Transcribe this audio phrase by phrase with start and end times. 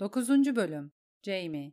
[0.00, 0.56] 9.
[0.56, 0.92] Bölüm
[1.22, 1.72] Jamie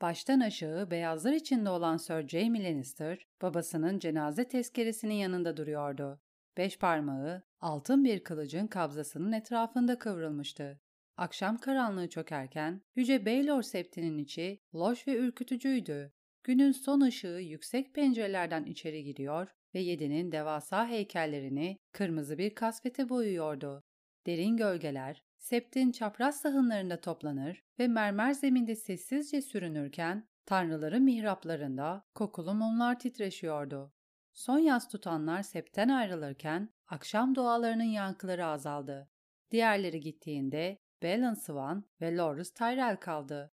[0.00, 6.20] Baştan aşağı beyazlar içinde olan Sir Jamie Lannister, babasının cenaze tezkeresinin yanında duruyordu.
[6.56, 10.80] Beş parmağı, altın bir kılıcın kabzasının etrafında kıvrılmıştı.
[11.16, 16.12] Akşam karanlığı çökerken, Yüce Baylor septinin içi loş ve ürkütücüydü.
[16.44, 23.84] Günün son ışığı yüksek pencerelerden içeri giriyor ve yedinin devasa heykellerini kırmızı bir kasvete boyuyordu.
[24.26, 32.98] Derin gölgeler, septin çapraz sahınlarında toplanır ve mermer zeminde sessizce sürünürken tanrıların mihraplarında kokulu mumlar
[32.98, 33.92] titreşiyordu.
[34.32, 39.10] Son yaz tutanlar septen ayrılırken akşam dualarının yankıları azaldı.
[39.50, 43.52] Diğerleri gittiğinde Balon Swan ve Loris Tyrell kaldı.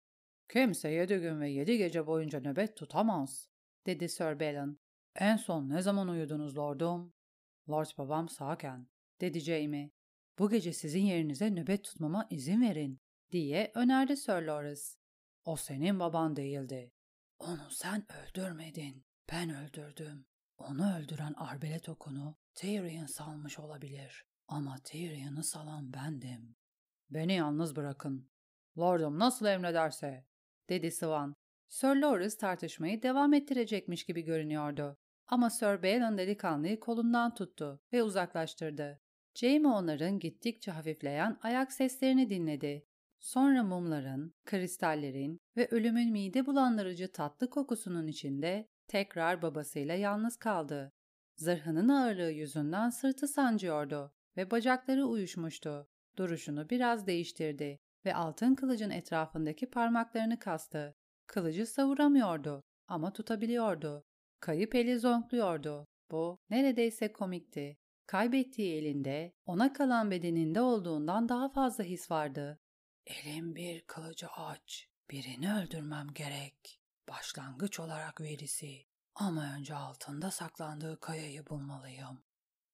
[0.49, 3.49] Kimse yedi gün ve yedi gece boyunca nöbet tutamaz,
[3.85, 4.79] dedi Sir Balon.
[5.15, 7.13] En son ne zaman uyudunuz lordum?
[7.69, 8.87] Lord babam sağken,
[9.21, 9.91] dedi Jamie.
[10.39, 12.99] Bu gece sizin yerinize nöbet tutmama izin verin,
[13.31, 14.97] diye önerdi Sir Loris.
[15.45, 16.91] O senin baban değildi.
[17.39, 19.05] Onu sen öldürmedin.
[19.31, 20.25] Ben öldürdüm.
[20.57, 24.25] Onu öldüren arbelet okunu Tyrion salmış olabilir.
[24.47, 26.55] Ama Tyrion'u salan bendim.
[27.09, 28.29] Beni yalnız bırakın.
[28.77, 30.25] Lordum nasıl emrederse,
[30.69, 31.35] dedi Swan.
[31.67, 34.97] Sir Loris tartışmayı devam ettirecekmiş gibi görünüyordu.
[35.27, 39.02] Ama Sir Balon delikanlıyı kolundan tuttu ve uzaklaştırdı.
[39.35, 42.85] Jamie onların gittikçe hafifleyen ayak seslerini dinledi.
[43.19, 50.91] Sonra mumların, kristallerin ve ölümün mide bulandırıcı tatlı kokusunun içinde tekrar babasıyla yalnız kaldı.
[51.35, 55.87] Zırhının ağırlığı yüzünden sırtı sancıyordu ve bacakları uyuşmuştu.
[56.17, 60.95] Duruşunu biraz değiştirdi ve altın kılıcın etrafındaki parmaklarını kastı.
[61.27, 64.03] Kılıcı savuramıyordu ama tutabiliyordu.
[64.39, 65.87] Kayıp eli zonkluyordu.
[66.11, 67.77] Bu neredeyse komikti.
[68.05, 72.59] Kaybettiği elinde, ona kalan bedeninde olduğundan daha fazla his vardı.
[73.05, 74.89] Elim bir kılıcı aç.
[75.11, 76.81] Birini öldürmem gerek.
[77.09, 78.85] Başlangıç olarak verisi.
[79.15, 82.23] Ama önce altında saklandığı kayayı bulmalıyım.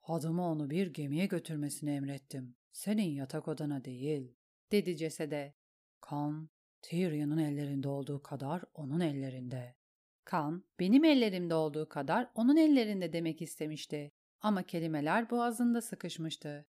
[0.02, 2.56] Hadımı onu bir gemiye götürmesini emrettim.
[2.72, 4.36] Senin yatak odana değil,
[4.72, 5.56] dedi cesede.
[6.02, 6.50] Kan,
[6.82, 9.76] Tyrion'un ellerinde olduğu kadar onun ellerinde.
[10.24, 14.12] Kan, benim ellerimde olduğu kadar onun ellerinde demek istemişti.
[14.42, 16.66] Ama kelimeler boğazında sıkışmıştı.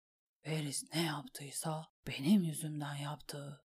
[0.46, 3.60] Varys ne yaptıysa benim yüzümden yaptı.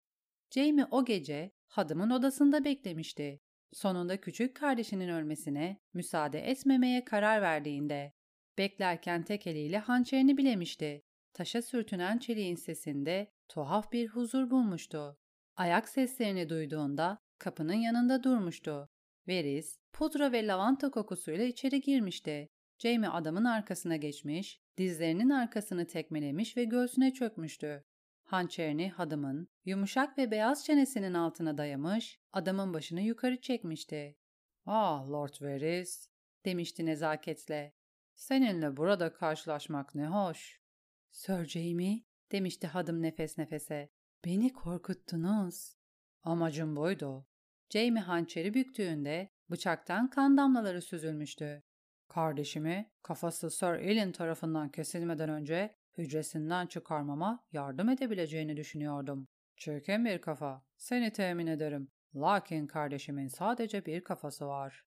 [0.51, 3.41] Jamie o gece hadımın odasında beklemişti.
[3.73, 8.13] Sonunda küçük kardeşinin ölmesine müsaade etmemeye karar verdiğinde.
[8.57, 11.03] Beklerken tek eliyle hançerini bilemişti.
[11.33, 15.17] Taşa sürtünen çeliğin sesinde tuhaf bir huzur bulmuştu.
[15.55, 18.89] Ayak seslerini duyduğunda kapının yanında durmuştu.
[19.27, 22.49] Veris, pudra ve lavanta kokusuyla içeri girmişti.
[22.77, 27.83] Jamie adamın arkasına geçmiş, dizlerinin arkasını tekmelemiş ve göğsüne çökmüştü.
[28.23, 34.17] Hançerini hadımın, yumuşak ve beyaz çenesinin altına dayamış, adamın başını yukarı çekmişti.
[34.65, 36.09] ''Ah Lord Varys''
[36.45, 37.73] demişti nezaketle.
[38.15, 40.61] ''Seninle burada karşılaşmak ne hoş.''
[41.11, 43.89] ''Sir Jamie'' demişti hadım nefes nefese.
[44.25, 45.77] ''Beni korkuttunuz.''
[46.23, 47.27] ''Amacım buydu.''
[47.69, 51.63] Jamie hançeri büktüğünde bıçaktan kan damlaları süzülmüştü.
[52.17, 59.27] Kardeşimi kafası Sir Elin tarafından kesilmeden önce hücresinden çıkarmama yardım edebileceğini düşünüyordum.
[59.57, 61.91] Çirkin bir kafa, seni temin ederim.
[62.15, 64.85] Lakin kardeşimin sadece bir kafası var.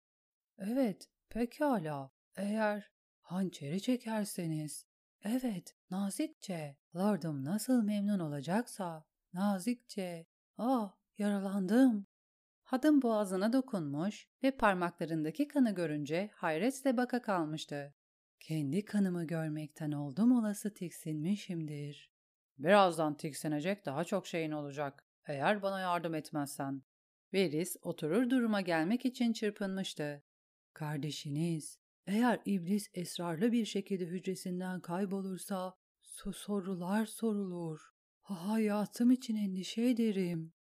[0.59, 2.11] Evet, pekala.
[2.37, 2.91] Eğer
[3.21, 4.87] hançeri çekerseniz.
[5.25, 6.77] Evet, nazikçe.
[6.97, 9.05] Lordum nasıl memnun olacaksa.
[9.33, 10.27] Nazikçe.
[10.59, 12.07] Ah, yaralandım.
[12.71, 17.95] Hadım boğazına dokunmuş ve parmaklarındaki kanı görünce hayretle baka kalmıştı.
[18.41, 22.13] Kendi kanımı görmekten oldum olası tiksinmişimdir.
[22.59, 25.07] Birazdan tiksinecek daha çok şeyin olacak.
[25.27, 26.83] Eğer bana yardım etmezsen.
[27.33, 30.23] Veris oturur duruma gelmek için çırpınmıştı.
[30.73, 35.75] Kardeşiniz, eğer iblis esrarlı bir şekilde hücresinden kaybolursa
[36.35, 37.81] sorular sorulur.
[38.21, 40.53] Hayatım için endişe ederim.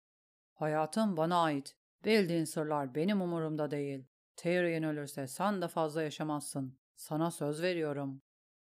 [0.53, 1.78] Hayatım bana ait.
[2.05, 4.05] Bildiğin sırlar benim umurumda değil.
[4.35, 6.79] Tyrion ölürse sen de fazla yaşamazsın.
[6.95, 8.21] Sana söz veriyorum.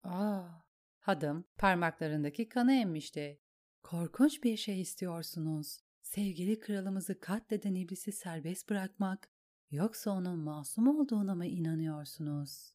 [0.02, 0.44] Aa,
[1.00, 3.40] hadım parmaklarındaki kanı emmişti.
[3.82, 5.80] Korkunç bir şey istiyorsunuz.
[6.02, 9.28] Sevgili kralımızı katleden iblisi serbest bırakmak,
[9.70, 12.74] yoksa onun masum olduğuna mı inanıyorsunuz?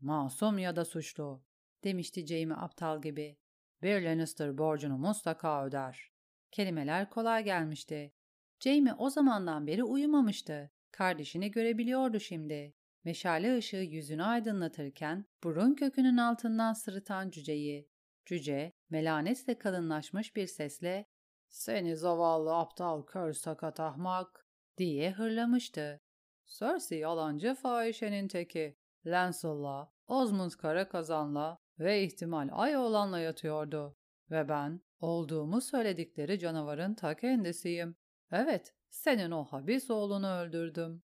[0.00, 1.44] Masum ya da suçlu,
[1.84, 3.38] demişti Jaime aptal gibi.
[3.82, 6.12] Bir Lannister borcunu mutlaka öder.
[6.50, 8.12] Kelimeler kolay gelmişti.
[8.60, 10.70] Jamie o zamandan beri uyumamıştı.
[10.90, 12.74] Kardeşini görebiliyordu şimdi.
[13.04, 17.88] Meşale ışığı yüzünü aydınlatırken burun kökünün altından sırıtan cüceyi.
[18.26, 21.06] Cüce, melanetle kalınlaşmış bir sesle
[21.48, 24.46] Seni zavallı aptal kör sakat ahmak
[24.78, 26.00] diye hırlamıştı.
[26.46, 28.78] Cersei yalancı fahişenin teki.
[29.06, 33.96] Lancel'la, Osmond kara kazanla ve ihtimal ay olanla yatıyordu.
[34.30, 37.96] Ve ben olduğumu söyledikleri canavarın ta kendisiyim.
[38.32, 41.02] Evet, senin o habis oğlunu öldürdüm.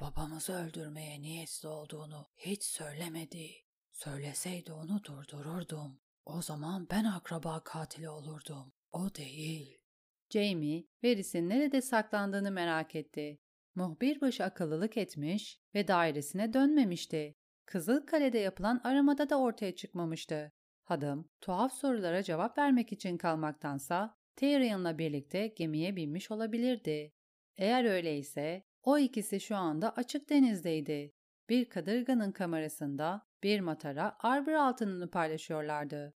[0.00, 3.50] Babamızı öldürmeye niyetli olduğunu hiç söylemedi.
[3.92, 6.00] Söyleseydi onu durdururdum.
[6.26, 8.72] O zaman ben akraba katili olurdum.
[8.92, 9.78] O değil.
[10.30, 13.40] Jamie, Varys'in nerede saklandığını merak etti.
[13.74, 17.36] Muhbirbaşı akıllılık etmiş ve dairesine dönmemişti.
[17.66, 20.52] Kızıl Kale'de yapılan aramada da ortaya çıkmamıştı.
[20.82, 27.12] Hadım, tuhaf sorulara cevap vermek için kalmaktansa Tyrion'la birlikte gemiye binmiş olabilirdi.
[27.56, 31.14] Eğer öyleyse o ikisi şu anda açık denizdeydi.
[31.48, 36.14] Bir kadırganın kamerasında bir matara arbor altınını paylaşıyorlardı.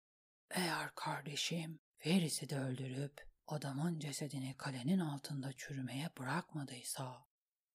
[0.51, 7.27] Eğer kardeşim Varys'i de öldürüp adamın cesedini kalenin altında çürümeye bırakmadıysa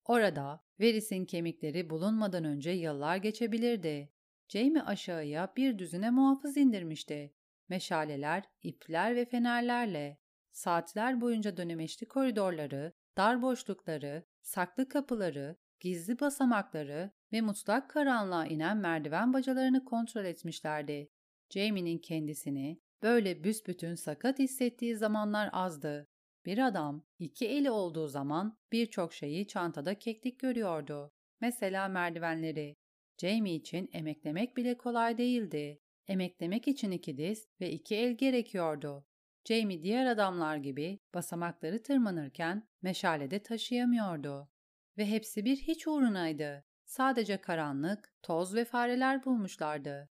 [0.05, 4.13] Orada Varys'in kemikleri bulunmadan önce yıllar geçebilirdi.
[4.47, 7.33] Jaime aşağıya bir düzine muhafız indirmişti.
[7.69, 10.26] Meşaleler, ipler ve fenerlerle.
[10.57, 19.33] Saatler boyunca dönemeçli koridorları, dar boşlukları, saklı kapıları, gizli basamakları ve mutlak karanlığa inen merdiven
[19.33, 21.09] bacalarını kontrol etmişlerdi.
[21.49, 26.07] Jamie'nin kendisini böyle büsbütün sakat hissettiği zamanlar azdı.
[26.45, 31.11] Bir adam iki eli olduğu zaman birçok şeyi çantada keklik görüyordu.
[31.41, 32.75] Mesela merdivenleri.
[33.21, 35.79] Jamie için emeklemek bile kolay değildi.
[36.07, 39.06] Emeklemek için iki diz ve iki el gerekiyordu.
[39.47, 44.49] Jamie diğer adamlar gibi basamakları tırmanırken meşalede taşıyamıyordu.
[44.97, 46.65] Ve hepsi bir hiç uğrunaydı.
[46.85, 50.09] Sadece karanlık, toz ve fareler bulmuşlardı.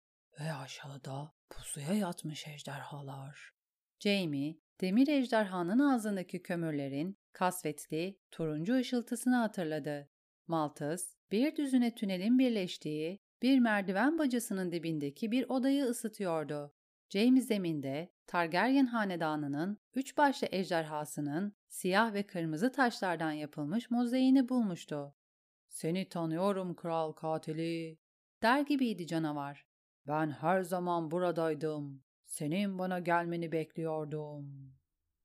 [0.40, 3.50] Ve aşağıda pusuya yatmış ejderhalar.
[4.00, 10.10] Jamie, demir ejderhanın ağzındaki kömürlerin kasvetli, turuncu ışıltısını hatırladı.
[10.46, 16.74] Maltız, bir düzüne tünelin birleştiği bir merdiven bacasının dibindeki bir odayı ısıtıyordu.
[17.10, 25.14] James zeminde Targaryen hanedanının üç başlı ejderhasının siyah ve kırmızı taşlardan yapılmış mozaiğini bulmuştu.
[25.68, 27.98] Seni tanıyorum kral katili.
[28.42, 29.66] Der gibiydi canavar.
[30.06, 32.02] Ben her zaman buradaydım.
[32.24, 34.74] Senin bana gelmeni bekliyordum.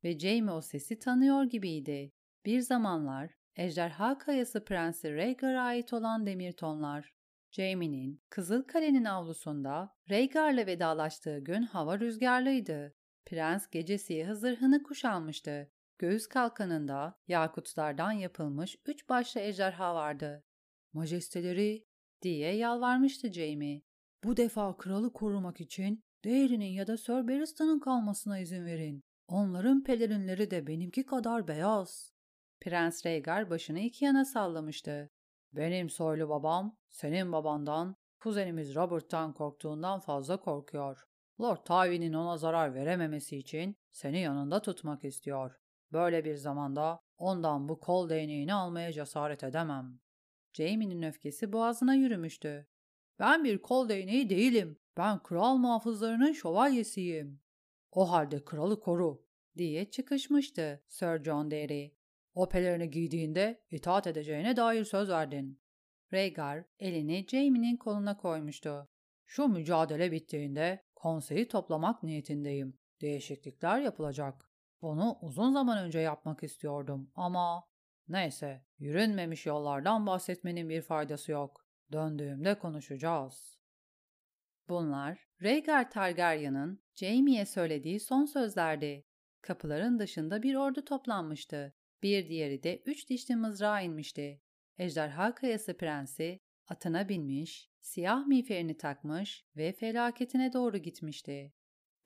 [0.04, 2.12] Ve Jaime o sesi tanıyor gibiydi.
[2.46, 7.14] Bir zamanlar Ejderha Kayası Prensi Rhaegar'a ait olan demir tonlar.
[7.54, 12.96] Jaime'nin Kızıl Kale'nin avlusunda Rhaegar'la vedalaştığı gün hava rüzgarlıydı.
[13.26, 15.72] Prens gece siyahı zırhını kuşanmıştı.
[15.98, 20.44] Göğüs kalkanında yakutlardan yapılmış üç başlı ejderha vardı.
[20.94, 21.86] Majesteleri
[22.22, 23.82] diye yalvarmıştı Jaime.
[24.24, 29.04] Bu defa kralı korumak için Değerinin ya da Sir Barristan'ın kalmasına izin verin.
[29.28, 32.14] Onların pelerinleri de benimki kadar beyaz.
[32.62, 35.10] Prens Rhaegar başını iki yana sallamıştı.
[35.54, 41.04] Benim soylu babam, senin babandan, kuzenimiz Robert'tan korktuğundan fazla korkuyor.
[41.42, 45.60] Lord Tywin'in ona zarar verememesi için seni yanında tutmak istiyor.
[45.92, 50.00] Böyle bir zamanda ondan bu kol değneğini almaya cesaret edemem.
[50.54, 52.68] Jaime'nin öfkesi boğazına yürümüştü.
[53.20, 54.80] Ben bir kol değneği değilim.
[54.98, 57.42] Ben kral muhafızlarının şövalyesiyim.
[57.92, 59.26] O halde kralı koru
[59.58, 61.96] diye çıkışmıştı Sir John Derry.
[62.34, 65.62] O pelerini giydiğinde itaat edeceğine dair söz verdin.
[66.14, 68.90] Rhaegar elini Jaime'nin koluna koymuştu.
[69.26, 72.80] Şu mücadele bittiğinde konseyi toplamak niyetindeyim.
[73.02, 74.50] Değişiklikler yapılacak.
[74.82, 77.68] Bunu uzun zaman önce yapmak istiyordum ama
[78.08, 81.66] neyse yürünmemiş yollardan bahsetmenin bir faydası yok.
[81.92, 83.60] Döndüğümde konuşacağız.
[84.70, 89.06] Bunlar Rhaegar Targaryen'ın Jaime'ye söylediği son sözlerdi.
[89.42, 91.74] Kapıların dışında bir ordu toplanmıştı.
[92.04, 94.42] Bir diğeri de üç dişli mızrağa inmişti.
[94.78, 101.54] Ejderha Kayası Prensi atına binmiş, siyah miğferini takmış ve felaketine doğru gitmişti.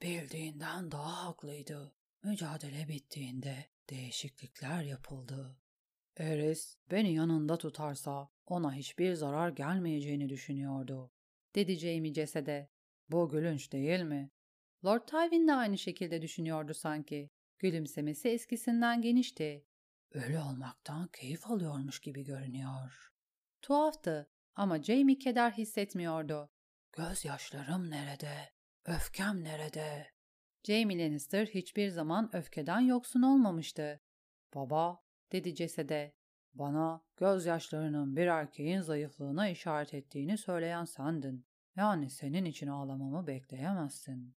[0.02, 1.94] Bildiğinden daha haklıydı.
[2.22, 3.56] Mücadele bittiğinde
[3.90, 5.58] değişiklikler yapıldı.
[6.16, 11.10] Eris beni yanında tutarsa ona hiçbir zarar gelmeyeceğini düşünüyordu
[11.54, 12.68] dedi Jamie cesede.
[13.10, 14.30] Bu gülünç değil mi?
[14.84, 17.30] Lord Tywin de aynı şekilde düşünüyordu sanki.
[17.58, 19.64] Gülümsemesi eskisinden genişti.
[20.12, 23.12] Ölü olmaktan keyif alıyormuş gibi görünüyor.
[23.62, 26.50] Tuhaftı ama Jamie keder hissetmiyordu.
[26.92, 28.50] Gözyaşlarım nerede?
[28.84, 30.06] Öfkem nerede?
[30.64, 34.00] Jamie Lannister hiçbir zaman öfkeden yoksun olmamıştı.
[34.54, 36.14] Baba, dedi cesede,
[36.54, 41.46] bana gözyaşlarının bir erkeğin zayıflığına işaret ettiğini söyleyen sendin.
[41.76, 44.36] Yani senin için ağlamamı bekleyemezsin.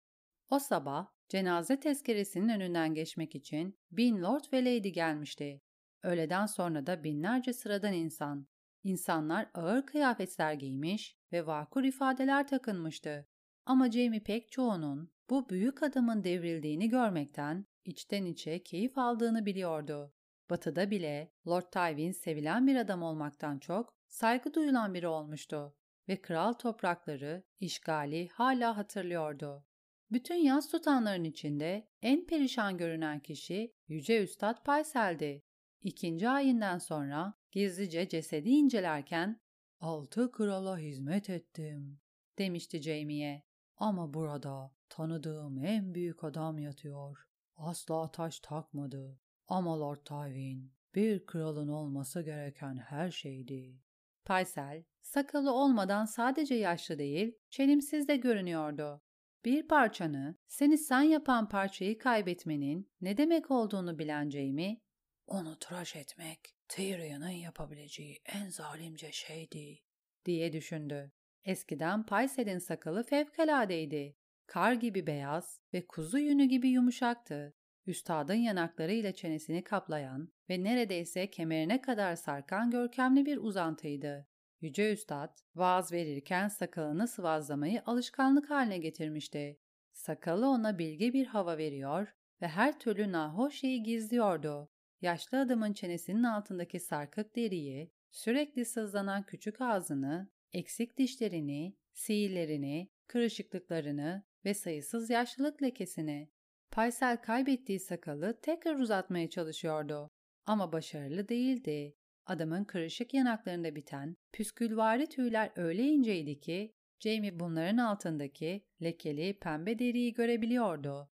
[0.50, 5.62] O sabah Cenaze tezkeresinin önünden geçmek için bin lord ve lady gelmişti.
[6.02, 8.46] Öğleden sonra da binlerce sıradan insan.
[8.84, 13.28] İnsanlar ağır kıyafetler giymiş ve vakur ifadeler takınmıştı.
[13.66, 20.14] Ama Jamie pek çoğunun bu büyük adamın devrildiğini görmekten içten içe keyif aldığını biliyordu.
[20.50, 25.74] Batı'da bile Lord Tywin sevilen bir adam olmaktan çok saygı duyulan biri olmuştu
[26.08, 29.67] ve kral toprakları, işgali hala hatırlıyordu.
[30.10, 35.42] Bütün yaz tutanların içinde en perişan görünen kişi Yüce Üstad Paysel'di.
[35.82, 39.40] İkinci ayinden sonra gizlice cesedi incelerken
[39.80, 42.00] ''Altı krala hizmet ettim.''
[42.38, 43.42] demişti Jamie'ye.
[43.76, 47.28] ''Ama burada tanıdığım en büyük adam yatıyor.
[47.56, 49.20] Asla taş takmadı.
[49.48, 53.82] Ama Lord Tywin bir kralın olması gereken her şeydi.''
[54.24, 59.02] Paysel, sakalı olmadan sadece yaşlı değil, çelimsiz de görünüyordu.
[59.44, 64.80] Bir parçanı, seni sen yapan parçayı kaybetmenin ne demek olduğunu bilen Jamie,
[65.26, 69.78] onu tıraş etmek Tyrion'un yapabileceği en zalimce şeydi,
[70.24, 71.12] diye düşündü.
[71.44, 74.16] Eskiden Paysel'in sakalı fevkaladeydi.
[74.46, 77.54] Kar gibi beyaz ve kuzu yünü gibi yumuşaktı.
[77.86, 84.28] Üstadın yanaklarıyla çenesini kaplayan ve neredeyse kemerine kadar sarkan görkemli bir uzantıydı.
[84.60, 89.58] Yüce Üstad, vaaz verirken sakalını sıvazlamayı alışkanlık haline getirmişti.
[89.92, 94.68] Sakalı ona bilge bir hava veriyor ve her türlü nahoş şeyi gizliyordu.
[95.00, 104.54] Yaşlı adamın çenesinin altındaki sarkık deriyi, sürekli sızlanan küçük ağzını, eksik dişlerini, sihirlerini, kırışıklıklarını ve
[104.54, 106.30] sayısız yaşlılık lekesini.
[106.70, 110.10] Paysel kaybettiği sakalı tekrar uzatmaya çalışıyordu.
[110.46, 111.94] Ama başarılı değildi.
[112.28, 120.14] Adamın kırışık yanaklarında biten püskülvari tüyler öyle inceydi ki Jamie bunların altındaki lekeli pembe deriyi
[120.14, 121.10] görebiliyordu.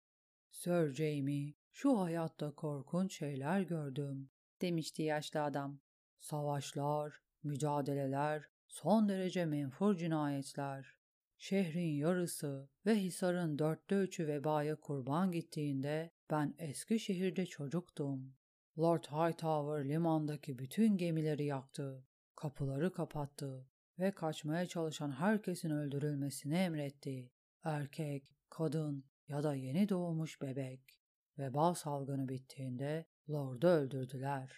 [0.51, 4.29] Sir Jamie, şu hayatta korkunç şeyler gördüm,
[4.62, 5.79] demişti yaşlı adam.
[6.20, 10.96] Savaşlar, mücadeleler, son derece menfur cinayetler.
[11.38, 18.36] Şehrin yarısı ve Hisar'ın dörtte üçü vebaya kurban gittiğinde ben eski şehirde çocuktum.
[18.79, 23.67] Lord Hightower limandaki bütün gemileri yaktı, kapıları kapattı
[23.99, 27.31] ve kaçmaya çalışan herkesin öldürülmesini emretti.
[27.63, 30.99] Erkek, kadın ya da yeni doğmuş bebek.
[31.39, 34.51] Veba salgını bittiğinde Lord'u öldürdüler.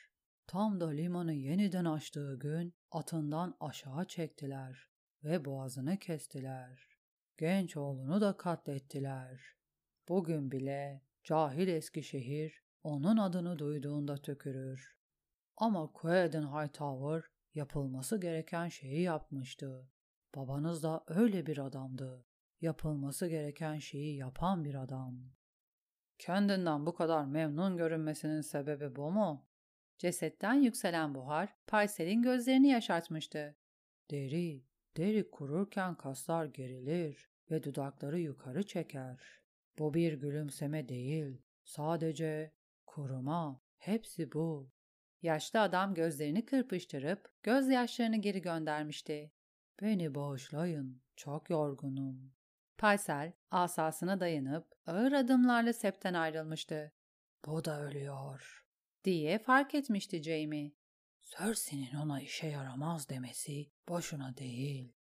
[0.48, 4.88] Tam da limanı yeniden açtığı gün atından aşağı çektiler
[5.24, 6.88] ve boğazını kestiler.
[7.38, 9.42] Genç oğlunu da katlettiler.
[10.10, 14.96] Bugün bile cahil Eskişehir onun adını duyduğunda tükürür.
[15.58, 19.90] Ama Quaden Hightower yapılması gereken şeyi yapmıştı.
[20.36, 22.26] Babanız da öyle bir adamdı.
[22.62, 25.20] Yapılması gereken şeyi yapan bir adam.
[26.18, 29.48] Kendinden bu kadar memnun görünmesinin sebebi bu mu?
[29.98, 33.56] Cesetten yükselen buhar Parsel'in gözlerini yaşartmıştı.
[34.12, 34.66] Deri,
[34.98, 39.42] deri kururken kaslar gerilir ve dudakları yukarı çeker.
[39.80, 42.56] Bu bir gülümseme değil, sadece
[42.96, 43.62] kuruma.
[43.78, 44.72] Hepsi bu.
[45.22, 49.32] Yaşlı adam gözlerini kırpıştırıp gözyaşlarını geri göndermişti.
[49.82, 52.34] Beni bağışlayın, çok yorgunum.
[52.78, 56.92] Paysel asasına dayanıp ağır adımlarla septen ayrılmıştı.
[57.46, 58.66] Bu da ölüyor
[59.04, 60.72] diye fark etmişti Jamie.
[61.24, 64.94] Cersei'nin ona işe yaramaz demesi boşuna değil.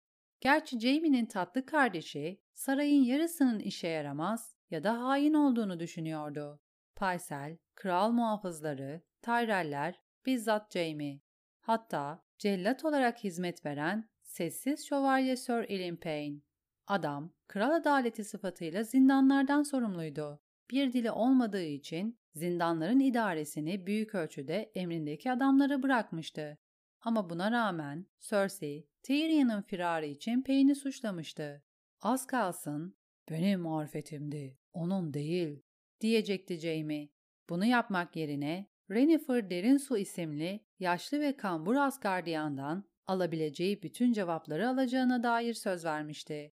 [0.40, 6.61] Gerçi Jamie'nin tatlı kardeşi sarayın yarısının işe yaramaz ya da hain olduğunu düşünüyordu.
[7.02, 11.20] Paysel, kral muhafızları, Tyreller, bizzat Jamie.
[11.60, 16.40] Hatta cellat olarak hizmet veren sessiz şövalye Sir Ilan Payne.
[16.86, 20.40] Adam, kral adaleti sıfatıyla zindanlardan sorumluydu.
[20.70, 26.58] Bir dili olmadığı için zindanların idaresini büyük ölçüde emrindeki adamlara bırakmıştı.
[27.00, 31.62] Ama buna rağmen Cersei, Tyrion'un firarı için Payne'i suçlamıştı.
[32.00, 32.96] Az kalsın,
[33.30, 35.62] benim marifetimdi, onun değil,
[36.02, 37.08] diyecekti Jamie.
[37.48, 45.54] Bunu yapmak yerine Renifer Derinsu isimli yaşlı ve kambur asgardiyandan alabileceği bütün cevapları alacağına dair
[45.54, 46.54] söz vermişti.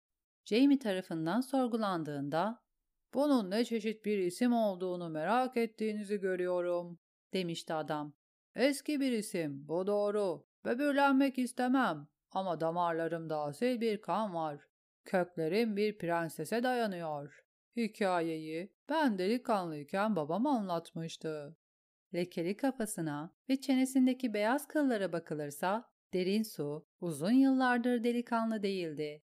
[0.45, 2.63] Jamie tarafından sorgulandığında
[3.15, 6.99] ''Bunun ne çeşit bir isim olduğunu merak ettiğinizi görüyorum.''
[7.33, 8.15] demişti adam.
[8.57, 10.47] ''Eski bir isim, bu doğru.
[10.65, 14.61] Böbürlenmek istemem ama damarlarımda asil bir kan var.
[15.05, 17.45] Köklerim bir prensese dayanıyor.
[17.77, 21.57] Hikayeyi ben delikanlıyken babam anlatmıştı.
[22.15, 29.23] Lekeli kafasına ve çenesindeki beyaz kıllara bakılırsa derin su uzun yıllardır delikanlı değildi.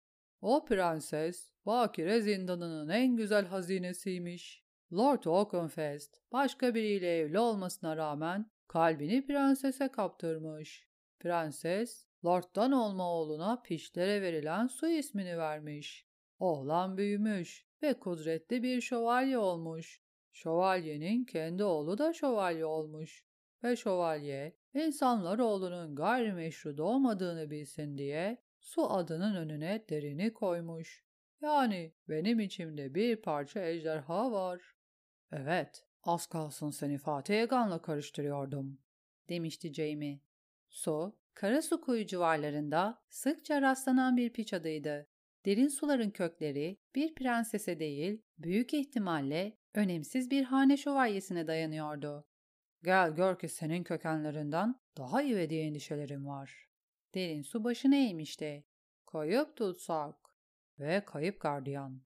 [0.42, 4.64] O prenses, Bakire zindanının en güzel hazinesiymiş.
[4.94, 10.88] Lord Oakenfest, başka biriyle evli olmasına rağmen kalbini prensese kaptırmış.
[11.20, 16.08] Prenses, Lord'dan olma oğluna pişlere verilen su ismini vermiş.
[16.40, 20.02] Oğlan büyümüş ve kudretli bir şövalye olmuş.
[20.32, 23.26] Şövalyenin kendi oğlu da şövalye olmuş.
[23.64, 31.06] Ve şövalye, insanlar oğlunun gayrimeşru doğmadığını bilsin diye su adının önüne derini koymuş.
[31.42, 34.62] Yani benim içimde bir parça ejderha var.
[35.32, 38.80] Evet, az kalsın seni Fatih Egan'la karıştırıyordum,
[39.30, 40.20] demişti Jamie.
[40.70, 45.08] Su, Karasu kuyu civarlarında sıkça rastlanan bir piç adıydı.
[45.46, 52.28] Derin suların kökleri bir prensese değil, büyük ihtimalle önemsiz bir hane şövalyesine dayanıyordu.
[52.84, 56.70] Gel gör ki senin kökenlerinden daha iyi diye endişelerim var.
[57.14, 58.66] Derin su başını eğmişti.
[59.06, 60.16] Kayıp tutsak
[60.80, 62.02] ve kayıp gardiyan.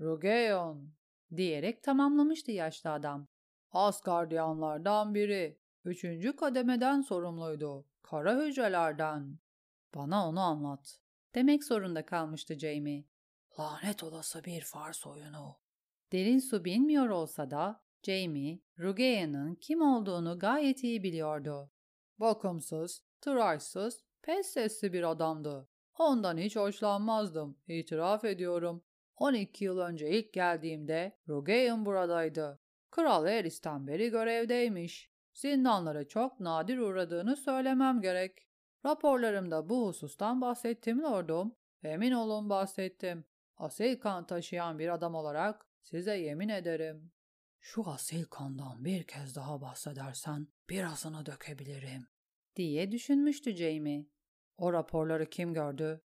[0.00, 0.94] Rugeon
[1.36, 3.28] diyerek tamamlamıştı yaşlı adam.
[3.70, 5.60] As gardiyanlardan biri.
[5.84, 7.86] Üçüncü kademeden sorumluydu.
[8.02, 9.38] Kara hücrelerden.
[9.94, 11.00] Bana onu anlat.
[11.34, 13.04] Demek zorunda kalmıştı Jamie.
[13.58, 15.56] Lanet olası bir fars oyunu.
[16.12, 21.70] Derin su bilmiyor olsa da Jamie, Rugea'nın kim olduğunu gayet iyi biliyordu.
[22.18, 25.68] Bakımsız, tıraşsız, pes sesli bir adamdı.
[25.98, 28.84] Ondan hiç hoşlanmazdım, itiraf ediyorum.
[29.16, 32.60] 12 yıl önce ilk geldiğimde Rugea'nın buradaydı.
[32.90, 35.10] Kral Eris'ten beri görevdeymiş.
[35.34, 38.49] Zindanlara çok nadir uğradığını söylemem gerek.
[38.86, 41.56] Raporlarımda bu husustan bahsettim lordum.
[41.82, 43.24] Emin olun bahsettim.
[43.56, 47.12] Asil kan taşıyan bir adam olarak size yemin ederim.
[47.60, 52.06] Şu asil kandan bir kez daha bahsedersen birazını dökebilirim.
[52.56, 54.06] Diye düşünmüştü Jamie.
[54.58, 56.00] O raporları kim gördü?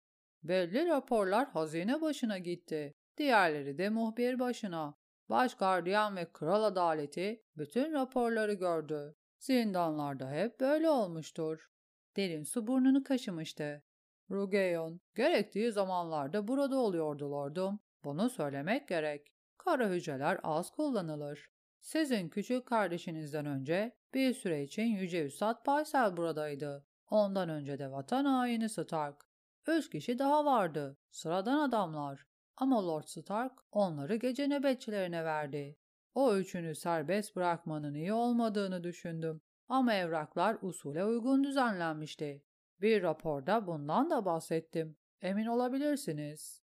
[0.42, 2.94] Belli raporlar hazine başına gitti.
[3.16, 4.94] Diğerleri de muhbir başına.
[5.28, 9.16] Baş gardiyan ve kral adaleti bütün raporları gördü.
[9.38, 11.70] Zindanlarda hep böyle olmuştur.
[12.16, 13.82] Derin su burnunu kaşımıştı.
[14.30, 17.80] Rugeyon, gerektiği zamanlarda burada oluyordu lordum.
[18.04, 19.32] Bunu söylemek gerek.
[19.58, 21.50] Kara hücreler az kullanılır.
[21.80, 26.86] Sizin küçük kardeşinizden önce bir süre için Yüce Üstad Paysel buradaydı.
[27.10, 29.24] Ondan önce de vatan haini Stark.
[29.66, 30.98] Üç kişi daha vardı.
[31.10, 32.26] Sıradan adamlar.
[32.56, 35.76] Ama Lord Stark onları gece nöbetçilerine verdi.
[36.14, 39.40] O üçünü serbest bırakmanın iyi olmadığını düşündüm.
[39.70, 42.42] Ama evraklar usule uygun düzenlenmişti.
[42.80, 44.96] Bir raporda bundan da bahsettim.
[45.22, 46.62] Emin olabilirsiniz.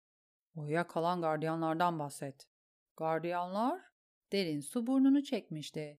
[0.54, 2.48] Uyuyakalan gardiyanlardan bahset.
[2.96, 3.80] Gardiyanlar?
[4.32, 5.98] Derin su burnunu çekmişti.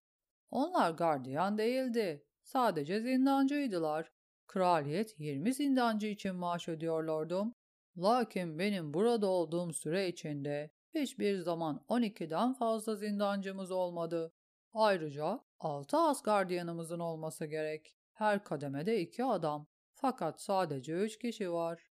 [0.50, 2.24] Onlar gardiyan değildi.
[2.42, 4.12] Sadece zindancıydılar.
[4.46, 7.54] Kraliyet 20 zindancı için maaş ödüyor lordum.
[7.98, 14.32] Lakin benim burada olduğum süre içinde hiçbir zaman 12'den fazla zindancımız olmadı.
[14.72, 17.96] Ayrıca 6 as gardiyanımızın olması gerek.
[18.12, 19.66] Her kademede 2 adam.
[19.94, 21.90] Fakat sadece 3 kişi var.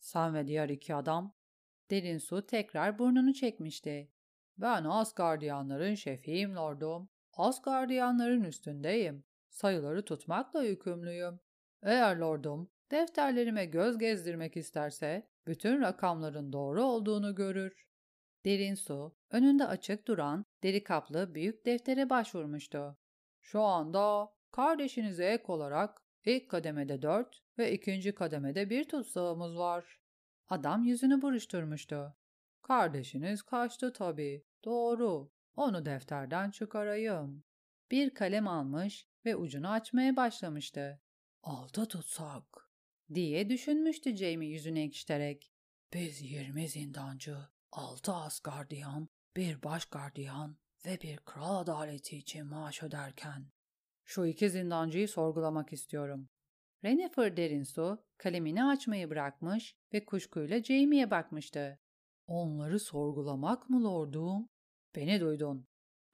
[0.00, 1.34] Sen ve diğer iki adam.
[1.90, 4.12] Derin su tekrar burnunu çekmişti.
[4.58, 7.08] Ben as gardiyanların şefiyim lordum.
[7.32, 9.24] As gardiyanların üstündeyim.
[9.50, 11.40] Sayıları tutmakla yükümlüyüm.
[11.82, 17.86] Eğer lordum defterlerime göz gezdirmek isterse bütün rakamların doğru olduğunu görür.
[18.44, 22.98] Derin su, önünde açık duran deri kaplı büyük deftere başvurmuştu.
[23.50, 30.00] Şu anda kardeşinize ek olarak ilk kademede dört ve ikinci kademede bir tutsağımız var.
[30.48, 32.16] Adam yüzünü buruşturmuştu.
[32.62, 34.44] Kardeşiniz kaçtı tabii.
[34.64, 35.30] Doğru.
[35.56, 37.44] Onu defterden çıkarayım.
[37.90, 41.00] Bir kalem almış ve ucunu açmaya başlamıştı.
[41.42, 42.70] Aldı tutsak
[43.14, 45.52] diye düşünmüştü Jamie yüzünü ekşiterek.
[45.92, 47.38] Biz yirmi zindancı,
[47.72, 53.46] altı as gardiyan, bir baş gardiyan ve bir kral adaleti için maaş öderken.
[54.04, 56.28] Şu iki zindancıyı sorgulamak istiyorum.
[56.84, 61.78] Rennefer Derinsu kalemini açmayı bırakmış ve kuşkuyla Jamie'ye bakmıştı.
[62.26, 64.48] Onları sorgulamak mı lordum?
[64.96, 65.66] Beni duydun.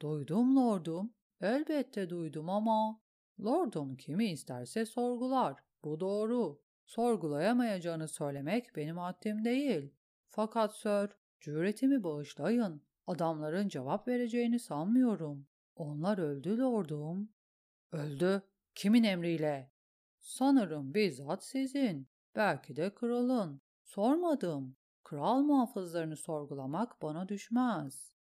[0.02, 1.14] Duydum lordum.
[1.40, 3.00] Elbette duydum ama
[3.40, 5.54] lordum kimi isterse sorgular.
[5.84, 6.60] Bu doğru.
[6.86, 9.94] Sorgulayamayacağını söylemek benim haddim değil.
[10.28, 12.82] Fakat sir, cüretimi bağışlayın.
[13.06, 15.46] Adamların cevap vereceğini sanmıyorum.
[15.76, 17.28] Onlar öldü lordum.
[17.92, 18.42] Öldü.
[18.74, 19.70] Kimin emriyle?
[20.20, 22.08] Sanırım bizzat sizin.
[22.36, 23.60] Belki de kralın.
[23.84, 24.76] Sormadım.
[25.04, 28.14] Kral muhafızlarını sorgulamak bana düşmez.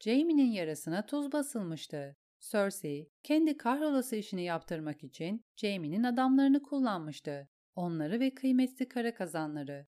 [0.00, 2.16] Jaime'nin yarasına tuz basılmıştı.
[2.40, 7.48] Cersei, kendi kahrolası işini yaptırmak için Jaime'nin adamlarını kullanmıştı.
[7.74, 9.86] Onları ve kıymetli kara kazanları.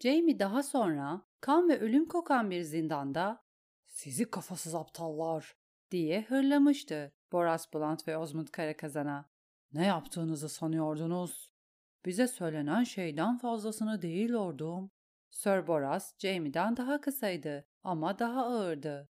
[0.00, 3.44] Jamie daha sonra kan ve ölüm kokan bir zindanda
[3.86, 5.56] ''Sizi kafasız aptallar!''
[5.90, 9.30] diye hırlamıştı Boras Blunt ve Osmond Karakazan'a.
[9.72, 11.52] ''Ne yaptığınızı sanıyordunuz?
[12.06, 14.90] Bize söylenen şeyden fazlasını değil ordum.''
[15.30, 19.08] Sir Boras, Jamie'den daha kısaydı ama daha ağırdı.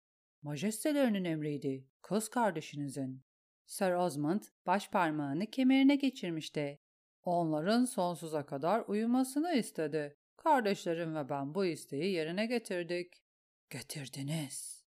[0.43, 3.25] ''Majestelerinin emriydi, kız kardeşinizin.''
[3.67, 6.81] Sir Osmond baş parmağını kemerine geçirmişti.
[7.23, 10.17] Onların sonsuza kadar uyumasını istedi.
[10.45, 13.23] Kardeşlerim ve ben bu isteği yerine getirdik.
[13.71, 14.85] Getirdiniz.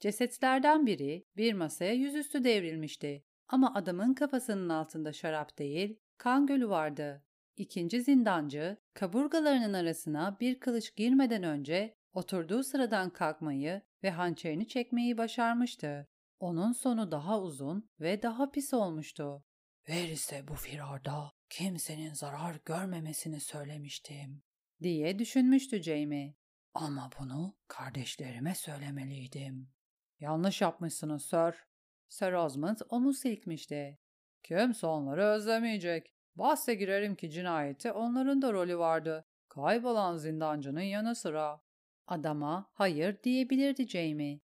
[0.00, 3.24] Cesetlerden biri bir masaya yüzüstü devrilmişti.
[3.48, 7.24] Ama adamın kafasının altında şarap değil, kan gölü vardı.
[7.56, 16.08] İkinci zindancı, kaburgalarının arasına bir kılıç girmeden önce oturduğu sıradan kalkmayı ve hançerini çekmeyi başarmıştı.
[16.40, 19.44] Onun sonu daha uzun ve daha pis olmuştu.
[19.88, 24.42] Ver ise bu firarda kimsenin zarar görmemesini söylemiştim
[24.82, 26.34] diye düşünmüştü Jamie.
[26.74, 29.70] Ama bunu kardeşlerime söylemeliydim.
[30.20, 31.54] Yanlış yapmışsınız Sir.
[32.08, 33.98] Sir Osmond omuz silkmişti.
[34.42, 36.14] Kimse onları özlemeyecek.
[36.36, 39.24] Bahse girerim ki cinayeti onların da rolü vardı.
[39.48, 41.60] Kaybolan zindancının yanı sıra.
[42.06, 44.40] Adama hayır diyebilirdi Jamie.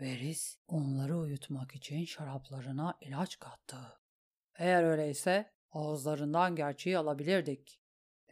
[0.00, 3.76] Veris onları uyutmak için şaraplarına ilaç kattı.
[4.54, 7.80] Eğer öyleyse ağızlarından gerçeği alabilirdik.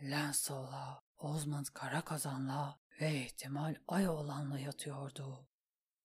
[0.03, 5.47] Lancel'la, Osmond Karakazan'la ve ihtimal Ay olanla yatıyordu.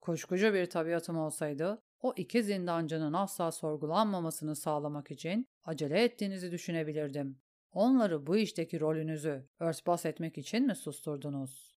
[0.00, 7.38] Kuşkucu bir tabiatım olsaydı, o iki zindancının asla sorgulanmamasını sağlamak için acele ettiğinizi düşünebilirdim.
[7.72, 11.76] Onları bu işteki rolünüzü örtbas etmek için mi susturdunuz?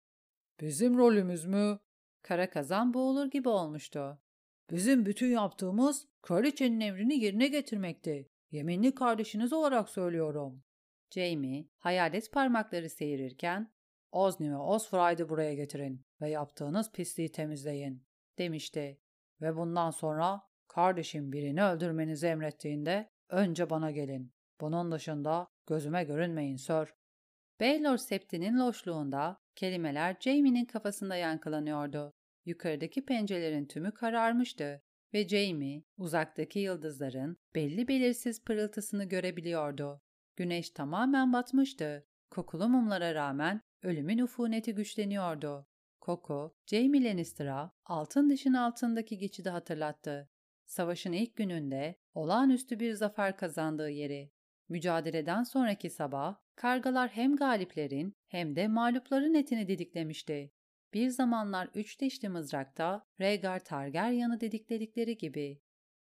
[0.59, 1.79] Bizim rolümüz mü?
[2.21, 4.19] Kara kazan boğulur gibi olmuştu.
[4.71, 8.29] Bizim bütün yaptığımız kraliçenin emrini yerine getirmekti.
[8.51, 10.63] Yeminli kardeşiniz olarak söylüyorum.
[11.11, 13.71] Jamie, hayalet parmakları seyirırken
[14.11, 18.05] Ozni ve Osfray'ı buraya getirin ve yaptığınız pisliği temizleyin,
[18.37, 18.99] demişti.
[19.41, 24.33] Ve bundan sonra kardeşim birini öldürmenizi emrettiğinde önce bana gelin.
[24.61, 26.93] Bunun dışında gözüme görünmeyin sir.
[27.59, 32.13] Baylor Septi'nin loşluğunda kelimeler Jamie'nin kafasında yankılanıyordu.
[32.45, 34.81] Yukarıdaki pencerelerin tümü kararmıştı
[35.13, 40.01] ve Jamie uzaktaki yıldızların belli belirsiz pırıltısını görebiliyordu.
[40.35, 42.07] Güneş tamamen batmıştı.
[42.29, 45.67] Kokulu mumlara rağmen ölümün ufuneti güçleniyordu.
[46.01, 50.29] Koku, Jamie Lannister'a altın dişin altındaki geçidi hatırlattı.
[50.65, 54.31] Savaşın ilk gününde olağanüstü bir zafer kazandığı yeri.
[54.69, 60.51] Mücadeleden sonraki sabah kargalar hem galiplerin hem de mağlupların etini didiklemişti.
[60.93, 65.61] Bir zamanlar üç dişli mızrakta Rhaegar Targaryen'ı didikledikleri gibi.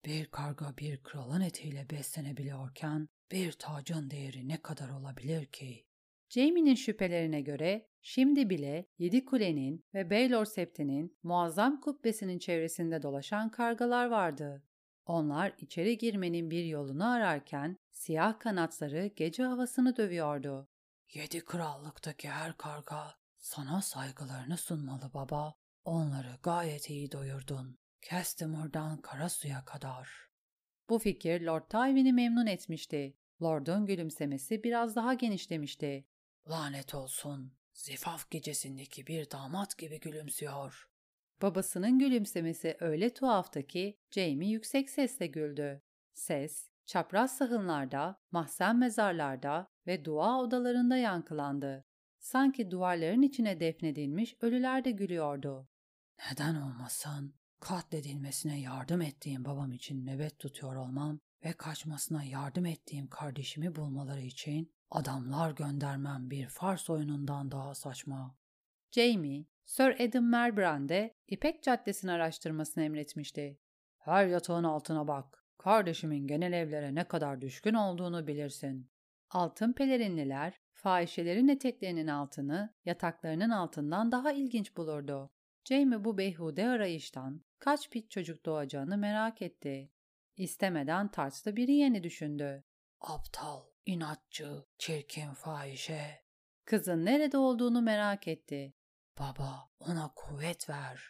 [0.04, 5.86] Bir karga bir kralın etiyle beslenebiliyorken bir tacın değeri ne kadar olabilir ki?
[6.28, 14.06] Jaime'nin şüphelerine göre şimdi bile Yedi Kule'nin ve Baylor Septi'nin muazzam kubbesinin çevresinde dolaşan kargalar
[14.06, 14.62] vardı.
[15.06, 20.68] Onlar içeri girmenin bir yolunu ararken siyah kanatları gece havasını dövüyordu.
[21.14, 25.54] Yedi krallıktaki her karga sana saygılarını sunmalı baba.
[25.84, 27.78] Onları gayet iyi doyurdun.
[28.10, 30.08] Castamore'dan Karasu'ya kadar.
[30.88, 33.16] Bu fikir Lord Tywin'i memnun etmişti.
[33.42, 36.04] Lord'un gülümsemesi biraz daha genişlemişti.
[36.50, 37.52] Lanet olsun.
[37.72, 40.88] Zifaf gecesindeki bir damat gibi gülümsüyor.
[41.42, 45.82] Babasının gülümsemesi öyle tuhaftı ki Jamie yüksek sesle güldü.
[46.14, 51.84] Ses, çapraz sahınlarda, mahzen mezarlarda ve dua odalarında yankılandı.
[52.18, 55.68] Sanki duvarların içine defnedilmiş ölüler de gülüyordu.
[56.30, 57.34] Neden olmasın?
[57.64, 64.72] Katledilmesine yardım ettiğim babam için nöbet tutuyor olmam ve kaçmasına yardım ettiğim kardeşimi bulmaları için
[64.90, 68.36] adamlar göndermem bir Fars oyunundan daha saçma.
[68.90, 73.58] Jamie, Sir Adam Merbrand'e İpek Caddesi'ni araştırmasını emretmişti.
[73.98, 75.44] Her yatağın altına bak.
[75.58, 78.90] Kardeşimin genel evlere ne kadar düşkün olduğunu bilirsin.
[79.30, 85.30] Altın pelerinliler, fahişelerin eteklerinin altını yataklarının altından daha ilginç bulurdu.
[85.64, 89.90] Jamie bu beyhude arayıştan kaç pit çocuk doğacağını merak etti.
[90.36, 92.64] İstemeden tartslı biri yeni düşündü.
[93.00, 96.24] Aptal, inatçı, çirkin fahişe.
[96.64, 98.74] Kızın nerede olduğunu merak etti.
[99.18, 101.02] Baba, ona kuvvet ver.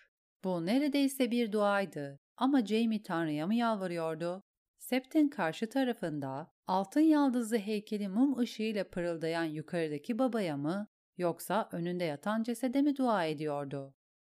[0.44, 2.20] Bu neredeyse bir duaydı.
[2.36, 4.42] Ama Jamie Tanrı'ya mı yalvarıyordu?
[4.78, 12.42] Sept'in karşı tarafında altın yaldızlı heykeli mum ışığıyla pırıldayan yukarıdaki babaya mı yoksa önünde yatan
[12.42, 13.94] cesede mi dua ediyordu?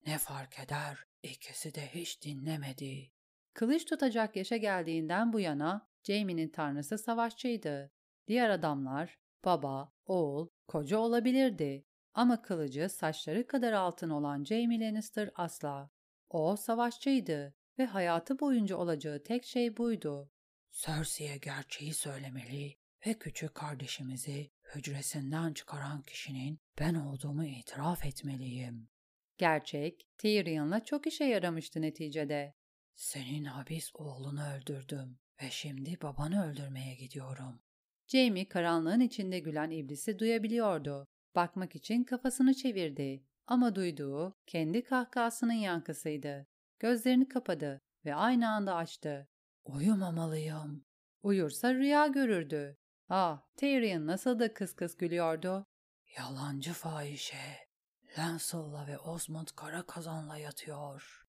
[0.06, 0.98] Ne fark eder?
[1.22, 3.12] İkisi de hiç dinlemedi.
[3.54, 7.92] Kılıç tutacak yaşa geldiğinden bu yana Jamie'nin tanrısı savaşçıydı.
[8.28, 11.84] Diğer adamlar baba, oğul, koca olabilirdi.
[12.14, 15.90] Ama kılıcı saçları kadar altın olan Jaime Lannister asla.
[16.28, 20.30] O savaşçıydı ve hayatı boyunca olacağı tek şey buydu.
[20.72, 28.88] Cersei'ye gerçeği söylemeli ve küçük kardeşimizi hücresinden çıkaran kişinin ben olduğumu itiraf etmeliyim.
[29.38, 32.54] Gerçek, Tyrion'la çok işe yaramıştı neticede.
[32.94, 37.60] Senin habis oğlunu öldürdüm ve şimdi babanı öldürmeye gidiyorum.
[38.06, 41.06] Jamie karanlığın içinde gülen iblisi duyabiliyordu.
[41.34, 46.46] Bakmak için kafasını çevirdi ama duyduğu kendi kahkahasının yankısıydı.
[46.78, 49.28] Gözlerini kapadı ve aynı anda açtı.
[49.64, 50.84] Uyumamalıyım.
[51.22, 52.76] Uyursa rüya görürdü.
[53.08, 55.66] Ah, Tyrion nasıl da kıs kıs gülüyordu.
[56.18, 57.65] Yalancı fahişe.
[58.18, 61.26] Lancel'la ve Osmond kara kazanla yatıyor.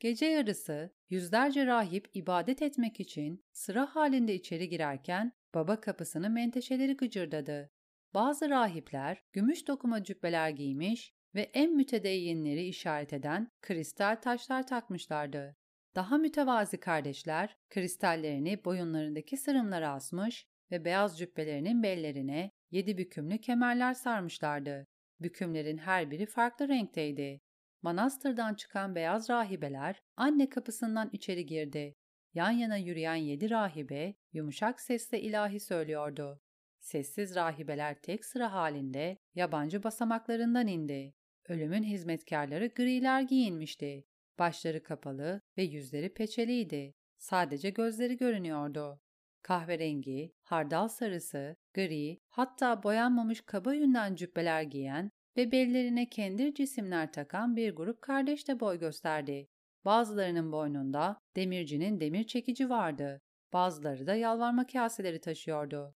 [0.00, 7.70] Gece yarısı yüzlerce rahip ibadet etmek için sıra halinde içeri girerken baba kapısını menteşeleri gıcırdadı.
[8.14, 15.56] Bazı rahipler gümüş dokuma cübbeler giymiş ve en mütedeyyinleri işaret eden kristal taşlar takmışlardı.
[15.94, 24.86] Daha mütevazi kardeşler kristallerini boyunlarındaki sırımlara asmış ve beyaz cübbelerinin bellerine yedi bükümlü kemerler sarmışlardı.
[25.20, 27.40] Bükümlerin her biri farklı renkteydi.
[27.82, 31.96] Manastırdan çıkan beyaz rahibeler anne kapısından içeri girdi.
[32.34, 36.40] Yan yana yürüyen yedi rahibe yumuşak sesle ilahi söylüyordu.
[36.80, 41.14] Sessiz rahibeler tek sıra halinde yabancı basamaklarından indi.
[41.48, 44.04] Ölümün hizmetkarları griler giyinmişti.
[44.38, 46.94] Başları kapalı ve yüzleri peçeliydi.
[47.18, 49.00] Sadece gözleri görünüyordu.
[49.42, 57.56] Kahverengi, hardal sarısı, gri, hatta boyanmamış kaba yünden cübbeler giyen ve bellerine kendir cisimler takan
[57.56, 59.48] bir grup kardeş de boy gösterdi.
[59.84, 63.20] Bazılarının boynunda demircinin demir çekici vardı.
[63.52, 65.94] Bazıları da yalvarma kaseleri taşıyordu.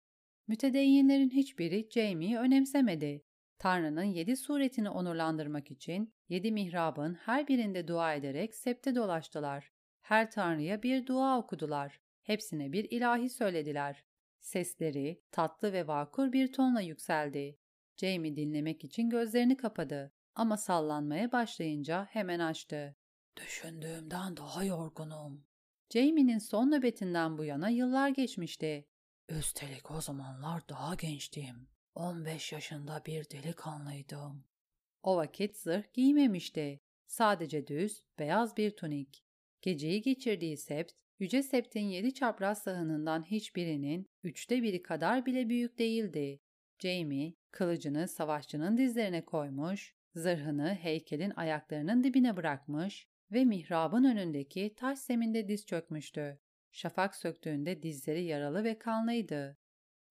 [0.48, 3.22] Mütedeyyinlerin hiçbiri Jamie'yi önemsemedi.
[3.58, 9.72] Tanrı'nın yedi suretini onurlandırmak için yedi mihrabın her birinde dua ederek septe dolaştılar.
[10.02, 12.00] Her tanrıya bir dua okudular.
[12.22, 14.04] Hepsine bir ilahi söylediler.
[14.40, 17.58] Sesleri tatlı ve vakur bir tonla yükseldi.
[17.96, 22.96] Jamie dinlemek için gözlerini kapadı ama sallanmaya başlayınca hemen açtı.
[23.36, 25.44] Düşündüğümden daha yorgunum.
[25.90, 28.88] Jamie'nin son nöbetinden bu yana yıllar geçmişti.
[29.28, 31.68] Üstelik o zamanlar daha gençtim.
[31.94, 34.44] 15 yaşında bir delikanlıydım.
[35.02, 36.80] O vakit zırh giymemişti.
[37.06, 39.24] Sadece düz, beyaz bir tunik.
[39.62, 46.40] Geceyi geçirdiği sept, Yüce Sept'in yedi çapraz sahanından hiçbirinin üçte biri kadar bile büyük değildi.
[46.78, 55.48] Jamie, kılıcını savaşçının dizlerine koymuş, zırhını heykelin ayaklarının dibine bırakmış ve mihrabın önündeki taş zeminde
[55.48, 56.38] diz çökmüştü.
[56.70, 59.58] Şafak söktüğünde dizleri yaralı ve kanlıydı.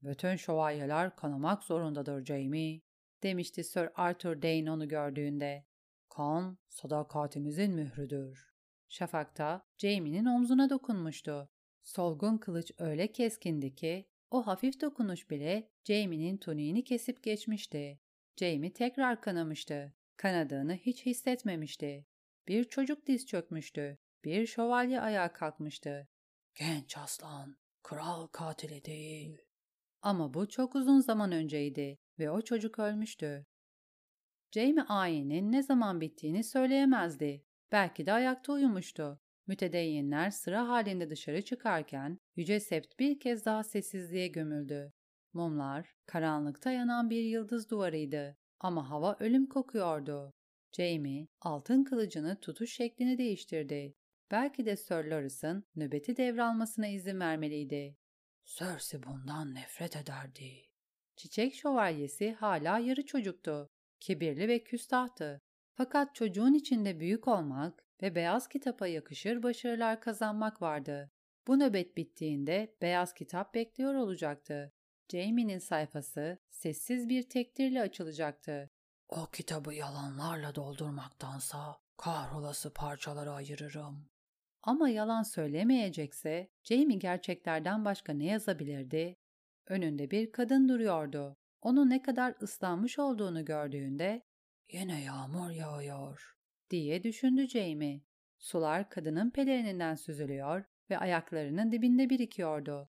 [0.03, 2.81] Bütün şövalyeler kanamak zorundadır Jamie,
[3.23, 5.65] demişti Sir Arthur Dane onu gördüğünde.
[6.09, 8.50] Kan, sadakatimizin mührüdür.
[8.91, 11.49] Şafakta Jamie'nin omzuna dokunmuştu.
[11.83, 17.99] Solgun kılıç öyle keskindi ki o hafif dokunuş bile Jamie'nin tuniğini kesip geçmişti.
[18.37, 19.93] Jamie tekrar kanamıştı.
[20.17, 22.05] Kanadığını hiç hissetmemişti.
[22.47, 23.97] Bir çocuk diz çökmüştü.
[24.23, 26.07] Bir şövalye ayağa kalkmıştı.
[26.55, 29.37] Genç aslan, kral katili değil.
[30.01, 33.45] Ama bu çok uzun zaman önceydi ve o çocuk ölmüştü.
[34.51, 37.50] Jamie ayinin ne zaman bittiğini söyleyemezdi.
[37.71, 39.19] Belki de ayakta uyumuştu.
[39.47, 44.93] Mütedeyyinler sıra halinde dışarı çıkarken Yüce Sept bir kez daha sessizliğe gömüldü.
[45.33, 50.33] Mumlar, karanlıkta yanan bir yıldız duvarıydı ama hava ölüm kokuyordu.
[50.77, 53.95] Jamie, altın kılıcını tutuş şeklini değiştirdi.
[54.31, 57.97] Belki de Sir Loris'ın nöbeti devralmasına izin vermeliydi.
[58.45, 60.65] Cersei bundan nefret ederdi.
[61.15, 63.69] Çiçek şövalyesi hala yarı çocuktu.
[63.99, 65.41] Kibirli ve küstahtı.
[65.73, 71.11] Fakat çocuğun içinde büyük olmak ve beyaz kitapa yakışır başarılar kazanmak vardı.
[71.47, 74.73] Bu nöbet bittiğinde beyaz kitap bekliyor olacaktı.
[75.11, 78.69] Jamie'nin sayfası sessiz bir tektirle açılacaktı.
[79.09, 84.09] O kitabı yalanlarla doldurmaktansa kahrolası parçalara ayırırım.
[84.63, 89.15] Ama yalan söylemeyecekse Jamie gerçeklerden başka ne yazabilirdi?
[89.67, 91.37] Önünde bir kadın duruyordu.
[91.61, 94.21] Onun ne kadar ıslanmış olduğunu gördüğünde
[94.71, 96.37] ''Yine yağmur yağıyor.''
[96.69, 98.01] diye düşündü Jamie.
[98.37, 102.89] Sular kadının pelerininden süzülüyor ve ayaklarının dibinde birikiyordu.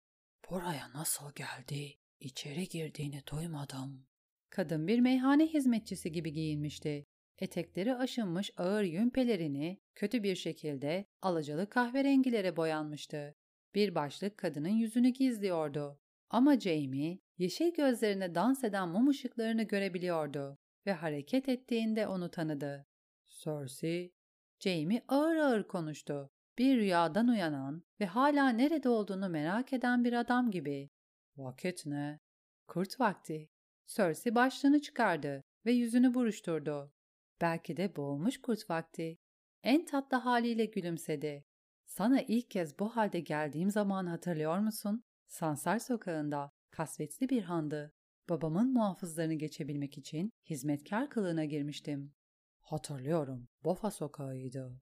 [0.49, 1.97] ''Buraya nasıl geldi?
[2.19, 4.07] İçeri girdiğini duymadım.''
[4.49, 7.05] Kadın bir meyhane hizmetçisi gibi giyinmişti.
[7.39, 13.35] Etekleri aşınmış ağır yün pelerini kötü bir şekilde alacalı kahverengilere boyanmıştı.
[13.75, 15.99] Bir başlık kadının yüzünü gizliyordu.
[16.29, 20.59] Ama Jamie, yeşil gözlerine dans eden mum ışıklarını görebiliyordu.
[20.85, 22.87] Ve hareket ettiğinde onu tanıdı.
[23.27, 24.13] Cersei,
[24.59, 26.29] Jamie ağır ağır konuştu.
[26.57, 30.89] Bir rüyadan uyanan ve hala nerede olduğunu merak eden bir adam gibi.
[31.37, 32.19] Vakit ne?
[32.67, 33.49] Kurt vakti.
[33.87, 36.93] Cersei başlığını çıkardı ve yüzünü buruşturdu.
[37.41, 39.17] Belki de boğulmuş kurt vakti.
[39.63, 41.45] En tatlı haliyle gülümsedi.
[41.85, 45.03] Sana ilk kez bu halde geldiğim zamanı hatırlıyor musun?
[45.27, 47.93] Sansar sokağında kasvetli bir handı.
[48.29, 52.13] Babamın muhafızlarını geçebilmek için hizmetkar kılığına girmiştim.
[52.61, 54.81] Hatırlıyorum, Bofa sokağıydı.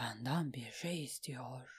[0.00, 1.70] Benden bir şey istiyor.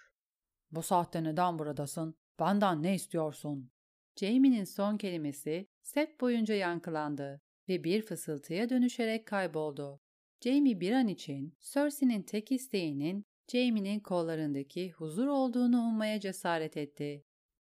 [0.71, 2.15] Bu saatte neden buradasın?
[2.39, 3.71] Benden ne istiyorsun?
[4.15, 9.99] Jamie'nin son kelimesi set boyunca yankılandı ve bir fısıltıya dönüşerek kayboldu.
[10.41, 17.25] Jamie bir an için Cersei'nin tek isteğinin Jamie'nin kollarındaki huzur olduğunu ummaya cesaret etti.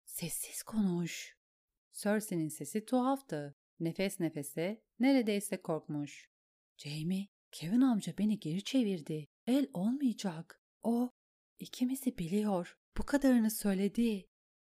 [0.04, 1.39] Sessiz konuş.
[2.02, 3.54] Cersei'nin sesi tuhaftı.
[3.80, 6.30] Nefes nefese, neredeyse korkmuş.
[6.76, 9.28] Jamie, Kevin amca beni geri çevirdi.
[9.46, 10.62] El olmayacak.
[10.82, 11.10] O,
[11.58, 12.78] ikimizi biliyor.
[12.98, 14.26] Bu kadarını söyledi.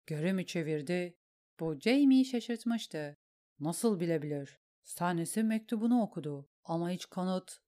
[0.07, 1.17] Geri mi çevirdi?
[1.61, 3.17] Bu Jamie'yi şaşırtmıştı.
[3.59, 4.61] Nasıl bilebilir?
[4.85, 7.61] Stannis'in mektubunu okudu ama hiç kanıt.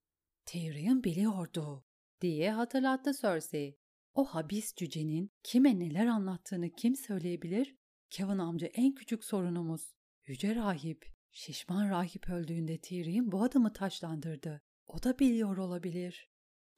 [0.46, 1.84] Tyrion biliyordu
[2.20, 3.78] diye hatırlattı Cersei.
[4.14, 7.81] O habis cücenin kime neler anlattığını kim söyleyebilir?
[8.12, 9.94] Kevin amca en küçük sorunumuz.
[10.26, 14.62] Yüce rahip, şişman rahip öldüğünde Tyrion bu adamı taşlandırdı.
[14.86, 16.30] O da biliyor olabilir.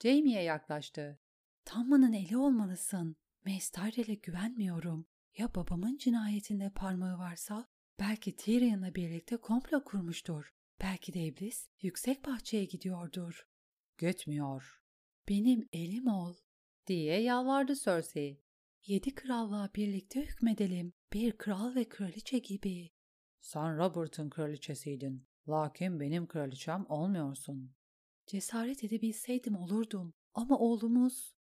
[0.02, 1.20] Jamie'ye yaklaştı.
[1.64, 3.16] Tammanın eli olmalısın.
[3.46, 5.06] Mace güvenmiyorum.
[5.38, 7.68] Ya babamın cinayetinde parmağı varsa?
[8.00, 10.54] Belki Tyrion'la birlikte komplo kurmuştur.
[10.80, 13.46] Belki de iblis yüksek bahçeye gidiyordur.
[13.98, 14.82] Gitmiyor.
[15.28, 16.34] Benim elim ol,
[16.86, 18.44] diye yalvardı Cersei.
[18.86, 20.92] Yedi kralla birlikte hükmedelim.
[21.14, 22.90] Bir kral ve kraliçe gibi.
[23.40, 25.26] Sen Robert'ın kraliçesiydin.
[25.48, 27.74] Lakin benim kraliçem olmuyorsun.
[28.26, 30.14] Cesaret edebilseydim olurdum.
[30.34, 31.34] Ama oğlumuz...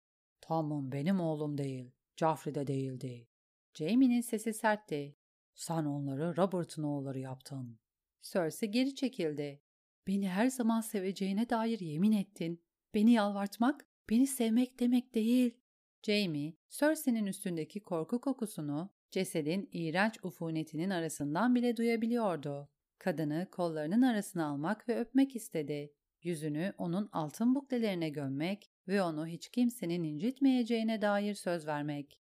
[0.40, 1.92] Tamam benim oğlum değil.
[2.16, 3.28] Joffrey de değildi.
[3.74, 5.16] Jamie'nin sesi sertti.
[5.54, 7.78] Sen onları Robert'ın oğulları yaptın.
[8.22, 9.62] Cersei geri çekildi.
[10.06, 12.62] Beni her zaman seveceğine dair yemin ettin.
[12.94, 15.60] Beni yalvartmak, beni sevmek demek değil.
[16.02, 22.68] Jamie, Cersei'nin üstündeki korku kokusunu cesedin iğrenç ufunetinin arasından bile duyabiliyordu.
[22.98, 25.92] Kadını kollarının arasına almak ve öpmek istedi.
[26.22, 32.20] Yüzünü onun altın buklelerine gömmek ve onu hiç kimsenin incitmeyeceğine dair söz vermek.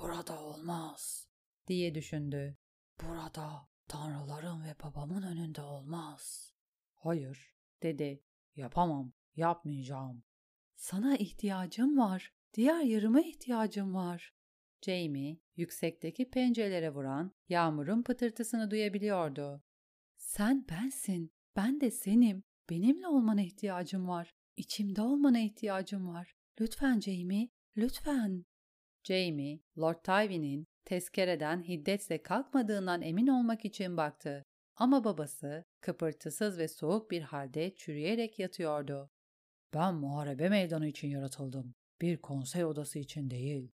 [0.00, 1.28] Burada olmaz,
[1.66, 2.56] diye düşündü.
[3.02, 6.52] Burada tanrıların ve babamın önünde olmaz.
[6.94, 8.22] Hayır, dedi.
[8.56, 10.22] Yapamam, yapmayacağım.
[10.76, 12.32] Sana ihtiyacım var.
[12.54, 14.34] Diğer yarıma ihtiyacım var.
[14.82, 19.62] Jamie, yüksekteki pencerelere vuran yağmurun pıtırtısını duyabiliyordu.
[20.16, 22.42] Sen bensin, ben de senim.
[22.70, 24.34] Benimle olmana ihtiyacım var.
[24.56, 26.34] İçimde olmana ihtiyacım var.
[26.60, 28.44] Lütfen Jamie, lütfen.
[29.04, 34.44] Jamie, Lord Tywin'in tezkereden hiddetle kalkmadığından emin olmak için baktı.
[34.76, 39.10] Ama babası kıpırtısız ve soğuk bir halde çürüyerek yatıyordu.
[39.74, 41.74] Ben muharebe meydanı için yaratıldım.
[42.00, 43.72] Bir konsey odası için değil.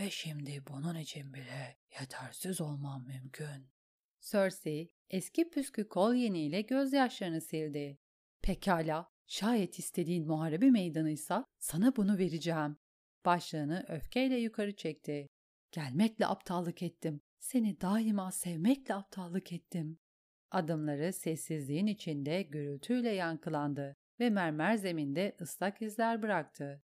[0.00, 3.70] Ve şimdi bunun için bile yetersiz olmam mümkün.
[4.20, 7.98] Cersei eski püskü kolyeniyle gözyaşlarını sildi.
[8.42, 12.76] Pekala, şayet istediğin muharebe meydanıysa sana bunu vereceğim.
[13.24, 15.26] Başlığını öfkeyle yukarı çekti.
[15.72, 17.20] Gelmekle aptallık ettim.
[17.40, 19.98] Seni daima sevmekle aptallık ettim.
[20.50, 26.82] Adımları sessizliğin içinde gürültüyle yankılandı ve mermer zeminde ıslak izler bıraktı.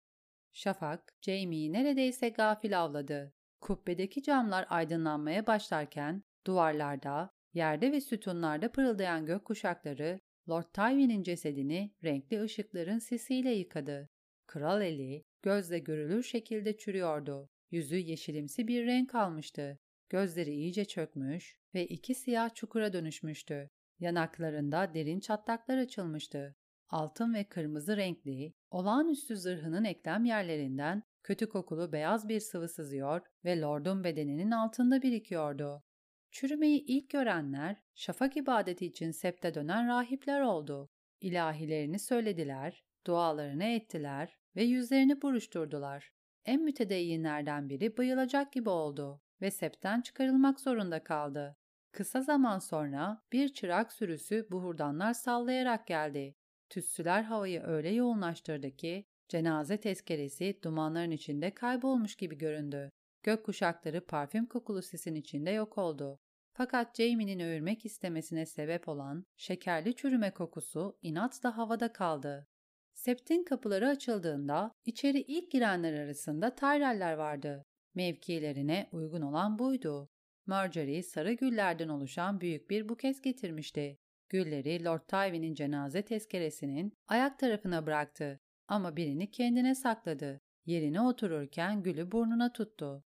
[0.54, 3.34] Şafak, Jamie'yi neredeyse gafil avladı.
[3.62, 12.42] Kubbedeki camlar aydınlanmaya başlarken duvarlarda, yerde ve sütunlarda pırıldayan gök kuşakları Lord Tywin'in cesedini renkli
[12.42, 14.10] ışıkların sisiyle yıkadı.
[14.48, 17.50] Kral eli gözle görülür şekilde çürüyordu.
[17.72, 19.80] Yüzü yeşilimsi bir renk almıştı.
[20.10, 26.56] Gözleri iyice çökmüş ve iki siyah çukura dönüşmüş,tü Yanaklarında derin çatlaklar açılmıştı.
[26.90, 33.62] Altın ve kırmızı renkli, olağanüstü zırhının eklem yerlerinden kötü kokulu beyaz bir sıvı sızıyor ve
[33.62, 35.84] lordun bedeninin altında birikiyordu.
[36.32, 40.90] Çürümeyi ilk görenler şafak ibadeti için septe dönen rahipler oldu.
[41.22, 46.12] İlahilerini söylediler, dualarını ettiler ve yüzlerini buruşturdular.
[46.46, 51.58] En mütedeyyinlerden biri bayılacak gibi oldu ve septen çıkarılmak zorunda kaldı.
[51.92, 56.36] Kısa zaman sonra bir çırak sürüsü buhurdanlar sallayarak geldi.
[56.72, 62.92] Tütsüler havayı öyle yoğunlaştırdı ki cenaze tezkeresi dumanların içinde kaybolmuş gibi göründü.
[63.24, 66.19] Gök kuşakları parfüm kokulu sisin içinde yok oldu.
[66.54, 72.48] Fakat Jamie'nin öğürmek istemesine sebep olan şekerli çürüme kokusu inatla havada kaldı.
[72.94, 77.65] Septin kapıları açıldığında içeri ilk girenler arasında Tyrell'ler vardı.
[77.96, 80.10] Mevkilerine uygun olan buydu.
[80.46, 83.98] Marjorie sarı güllerden oluşan büyük bir buket getirmişti.
[84.32, 90.42] Gülleri Lord Tywin'in cenaze tezkeresinin ayak tarafına bıraktı ama birini kendine sakladı.
[90.65, 93.04] Yerine otururken gülü burnuna tuttu.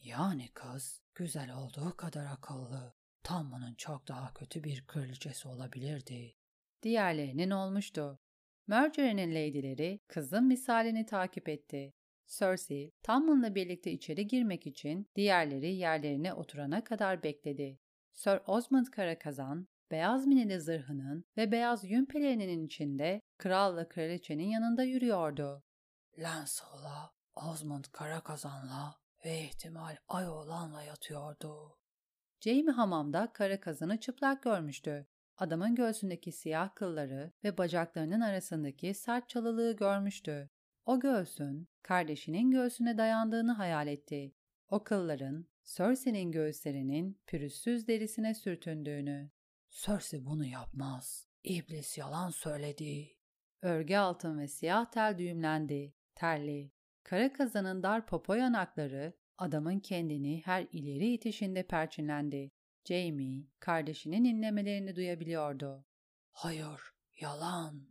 [0.00, 2.94] Yani kız güzel olduğu kadar akıllı.
[3.22, 6.34] Tam bunun çok daha kötü bir kraliçesi olabilirdi.
[6.82, 8.18] Diğerlerinin olmuştu.
[8.66, 11.94] Marjorie'nin lady'leri kızın misalini takip etti.
[12.26, 17.78] Cersei, Tamlin'la birlikte içeri girmek için diğerleri yerlerine oturana kadar bekledi.
[18.12, 25.64] Sir Osmond Karakazan, beyaz minili zırhının ve beyaz yün pelerininin içinde kralla kraliçenin yanında yürüyordu.
[26.18, 31.78] Lancel'la, Osmond Karakazan'la ve ihtimal Ayoğlan'la yatıyordu.
[32.40, 35.06] Jamie hamamda kara kazanı çıplak görmüştü.
[35.36, 40.50] Adamın göğsündeki siyah kılları ve bacaklarının arasındaki sert çalılığı görmüştü.
[40.86, 44.34] O göğsün kardeşinin göğsüne dayandığını hayal etti.
[44.68, 49.30] O kılların Cersei'nin göğüslerinin pürüzsüz derisine sürtündüğünü.
[49.78, 51.28] Cersei bunu yapmaz.
[51.44, 53.16] İblis yalan söyledi.
[53.62, 55.94] Örgü altın ve siyah tel düğümlendi.
[56.14, 56.72] Terli.
[57.04, 62.50] Kara kazanın dar popo yanakları adamın kendini her ileri itişinde perçinlendi.
[62.84, 65.84] Jamie, kardeşinin inlemelerini duyabiliyordu.
[66.30, 66.80] Hayır,
[67.20, 67.88] yalan.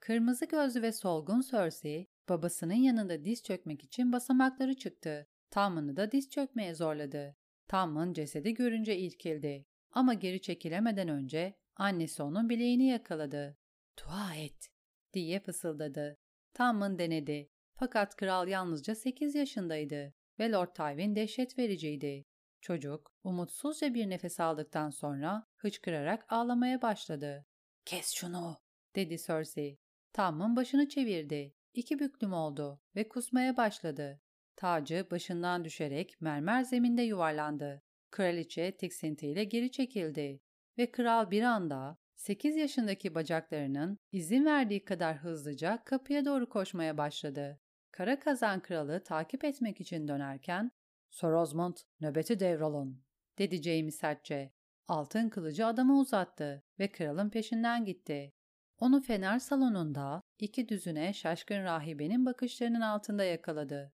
[0.00, 5.28] Kırmızı gözlü ve solgun Cersei, babasının yanında diz çökmek için basamakları çıktı.
[5.50, 7.36] Tamın'ı da diz çökmeye zorladı.
[7.68, 9.66] Tamın cesedi görünce irkildi.
[9.96, 13.58] Ama geri çekilemeden önce annesi onun bileğini yakaladı.
[13.98, 14.68] Dua et,
[15.12, 16.18] diye fısıldadı.
[16.54, 17.50] Tamın denedi.
[17.74, 22.24] Fakat kral yalnızca 8 yaşındaydı ve Lord Tywin dehşet vericiydi.
[22.60, 27.46] Çocuk umutsuzca bir nefes aldıktan sonra hıçkırarak ağlamaya başladı.
[27.84, 28.56] ''Kes şunu!''
[28.96, 29.78] dedi Cersei.
[30.12, 31.54] Tam'ın başını çevirdi.
[31.74, 34.20] İki büklüm oldu ve kusmaya başladı.
[34.56, 37.82] Tacı başından düşerek mermer zeminde yuvarlandı.
[38.16, 40.40] Kraliçe tiksintiyle geri çekildi
[40.78, 47.60] ve kral bir anda 8 yaşındaki bacaklarının izin verdiği kadar hızlıca kapıya doğru koşmaya başladı.
[47.92, 50.72] Kara Kazan Kralı takip etmek için dönerken
[51.10, 53.04] ''Sir Osmond, nöbeti devralın.''
[53.38, 54.52] dedi Jaime sertçe.
[54.88, 58.32] Altın kılıcı adamı uzattı ve kralın peşinden gitti.
[58.78, 63.92] Onu fener salonunda iki düzüne şaşkın rahibenin bakışlarının altında yakaladı.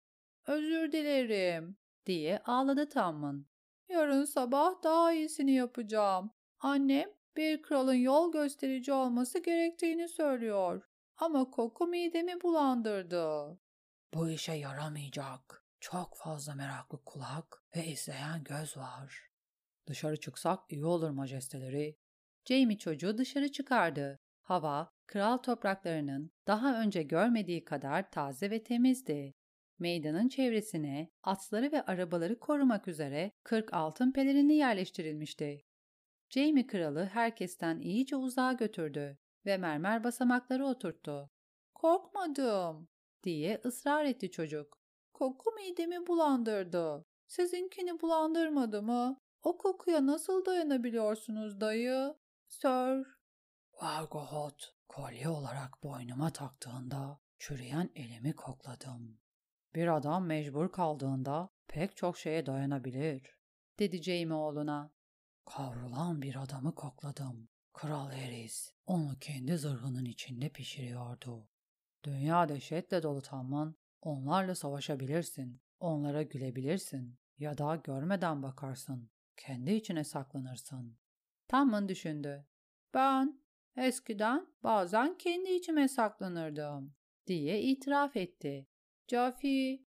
[0.47, 3.49] ''Özür dilerim.'' diye ağladı Tammun.
[3.89, 6.31] ''Yarın sabah daha iyisini yapacağım.
[6.59, 10.89] Annem bir kralın yol gösterici olması gerektiğini söylüyor.
[11.17, 13.57] Ama koku midemi bulandırdı.
[14.13, 15.65] Bu işe yaramayacak.
[15.79, 19.29] Çok fazla meraklı kulak ve izleyen göz var.
[19.87, 21.97] Dışarı çıksak iyi olur majesteleri.
[22.45, 24.19] Jamie çocuğu dışarı çıkardı.
[24.41, 29.35] Hava, kral topraklarının daha önce görmediği kadar taze ve temizdi.
[29.80, 35.65] Meydanın çevresine atları ve arabaları korumak üzere 40 altın pelerini yerleştirilmişti.
[36.30, 41.30] Jamie kralı herkesten iyice uzağa götürdü ve mermer basamakları oturttu.
[41.75, 42.88] Korkmadım,
[43.23, 44.80] diye ısrar etti çocuk.
[45.13, 47.05] Koku midemi bulandırdı.
[47.27, 49.21] Sizinkini bulandırmadı mı?
[49.43, 52.15] O kokuya nasıl dayanabiliyorsunuz dayı?
[52.47, 53.07] Sir.
[53.82, 59.19] Vargohot kolye olarak boynuma taktığında çürüyen elimi kokladım.
[59.76, 63.38] Bir adam mecbur kaldığında pek çok şeye dayanabilir,
[63.80, 64.91] dedi Jamie oğluna.
[65.45, 67.49] Kavrulan bir adamı kokladım.
[67.74, 71.47] Kral Eris onu kendi zırhının içinde pişiriyordu.
[72.03, 73.76] Dünya dehşetle dolu Tamman.
[74.01, 75.61] Onlarla savaşabilirsin.
[75.80, 77.20] Onlara gülebilirsin.
[77.38, 79.11] Ya da görmeden bakarsın.
[79.38, 80.97] Kendi içine saklanırsın.
[81.47, 82.45] Tamman düşündü.
[82.93, 83.41] Ben
[83.78, 86.95] eskiden bazen kendi içime saklanırdım
[87.28, 88.68] diye itiraf etti.
[89.10, 89.86] Cafi,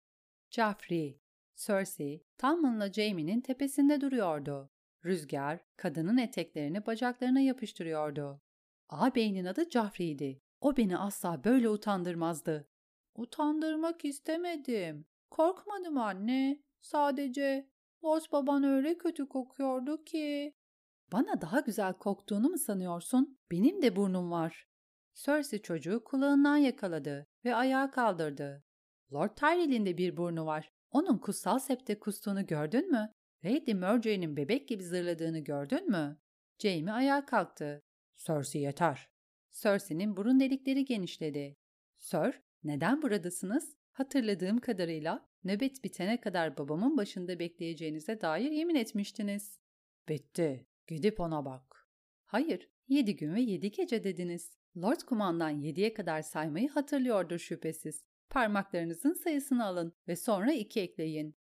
[0.49, 1.21] Joffrey,
[1.55, 4.69] Cersei, Tamman'la Jaime'nin tepesinde duruyordu.
[5.05, 8.41] Rüzgar, kadının eteklerini bacaklarına yapıştırıyordu.
[8.89, 10.41] Ağabeyinin adı Joffrey'di.
[10.61, 12.69] O beni asla böyle utandırmazdı.
[13.15, 15.05] Utandırmak istemedim.
[15.29, 16.63] Korkmadım anne.
[16.81, 17.69] Sadece
[18.03, 20.53] Lord baban öyle kötü kokuyordu ki.
[21.11, 23.39] Bana daha güzel koktuğunu mu sanıyorsun?
[23.51, 24.67] Benim de burnum var.
[25.13, 28.68] Cersei çocuğu kulağından yakaladı ve ayağa kaldırdı.
[29.13, 30.71] Lord Tyrell'in de bir burnu var.
[30.91, 33.13] Onun kutsal septe kustuğunu gördün mü?
[33.45, 36.19] Lady Marjorie'nin bebek gibi zırladığını gördün mü?
[36.59, 37.83] Jaime ayağa kalktı.
[38.15, 39.09] Cersei yeter.
[39.51, 41.55] Cersei'nin burun delikleri genişledi.
[41.97, 43.75] Sir, neden buradasınız?
[43.91, 49.59] Hatırladığım kadarıyla nöbet bitene kadar babamın başında bekleyeceğinize dair yemin etmiştiniz.
[50.09, 50.67] Bitti.
[50.87, 51.87] Gidip ona bak.
[52.25, 54.51] Hayır, yedi gün ve yedi gece dediniz.
[54.77, 58.08] Lord kumandan yediye kadar saymayı hatırlıyordur şüphesiz.
[58.29, 61.35] Parmaklarınızın sayısını alın ve sonra iki ekleyin.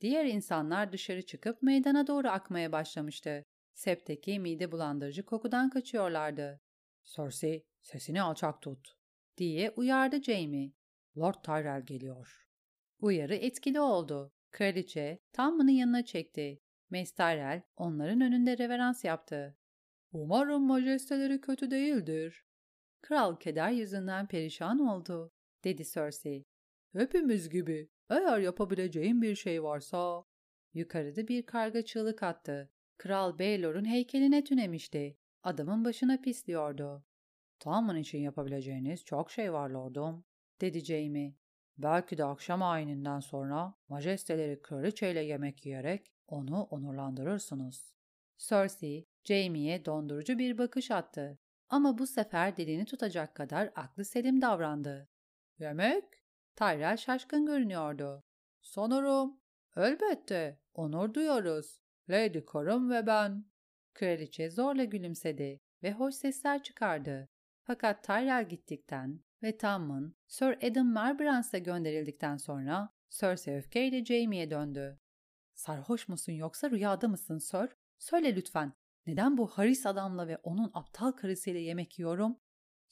[0.00, 3.44] Diğer insanlar dışarı çıkıp meydana doğru akmaya başlamıştı.
[3.74, 6.60] Septeki mide bulandırıcı kokudan kaçıyorlardı.
[7.04, 8.94] Cersei, sesini alçak tut,
[9.36, 10.72] diye uyardı Jamie.
[11.18, 12.48] Lord Tyrell geliyor.
[13.00, 14.32] Uyarı etkili oldu.
[14.50, 16.60] Kraliçe Tamman'ın yanına çekti.
[16.90, 19.58] Mace Tyrell onların önünde reverans yaptı.
[20.12, 22.44] Umarım majesteleri kötü değildir.
[23.00, 25.32] Kral keder yüzünden perişan oldu,
[25.64, 26.44] dedi Cersei.
[26.92, 27.88] Hepimiz gibi.
[28.10, 30.24] Eğer yapabileceğim bir şey varsa...
[30.74, 32.70] Yukarıda bir karga çığlık attı.
[32.98, 35.18] Kral Baelor'un heykeline tünemişti.
[35.42, 37.04] Adamın başına pisliyordu.
[37.58, 40.24] Tamın için yapabileceğiniz çok şey var lordum,
[40.60, 41.34] dedi Jaime.
[41.78, 47.94] Belki de akşam ayininden sonra majesteleri kraliçeyle yemek yiyerek onu onurlandırırsınız.
[48.38, 51.38] Cersei, Jaime'ye dondurucu bir bakış attı.
[51.68, 55.08] Ama bu sefer dilini tutacak kadar aklı selim davrandı.
[55.62, 56.04] Yemek?
[56.56, 58.24] Tyrell şaşkın görünüyordu.
[58.60, 59.40] Sanırım.
[59.76, 60.60] Elbette.
[60.74, 61.80] Onur duyarız.
[62.10, 63.44] Lady karım ve ben.
[63.94, 67.28] Kraliçe zorla gülümsedi ve hoş sesler çıkardı.
[67.62, 74.98] Fakat Tyrell gittikten ve Tommen, Sir Adam Marbrans'a gönderildikten sonra Cersei öfkeyle Jaime'ye döndü.
[75.54, 77.76] Sarhoş musun yoksa rüyada mısın Sir?
[77.98, 78.72] Söyle lütfen.
[79.06, 82.38] Neden bu haris adamla ve onun aptal karısıyla yemek yiyorum?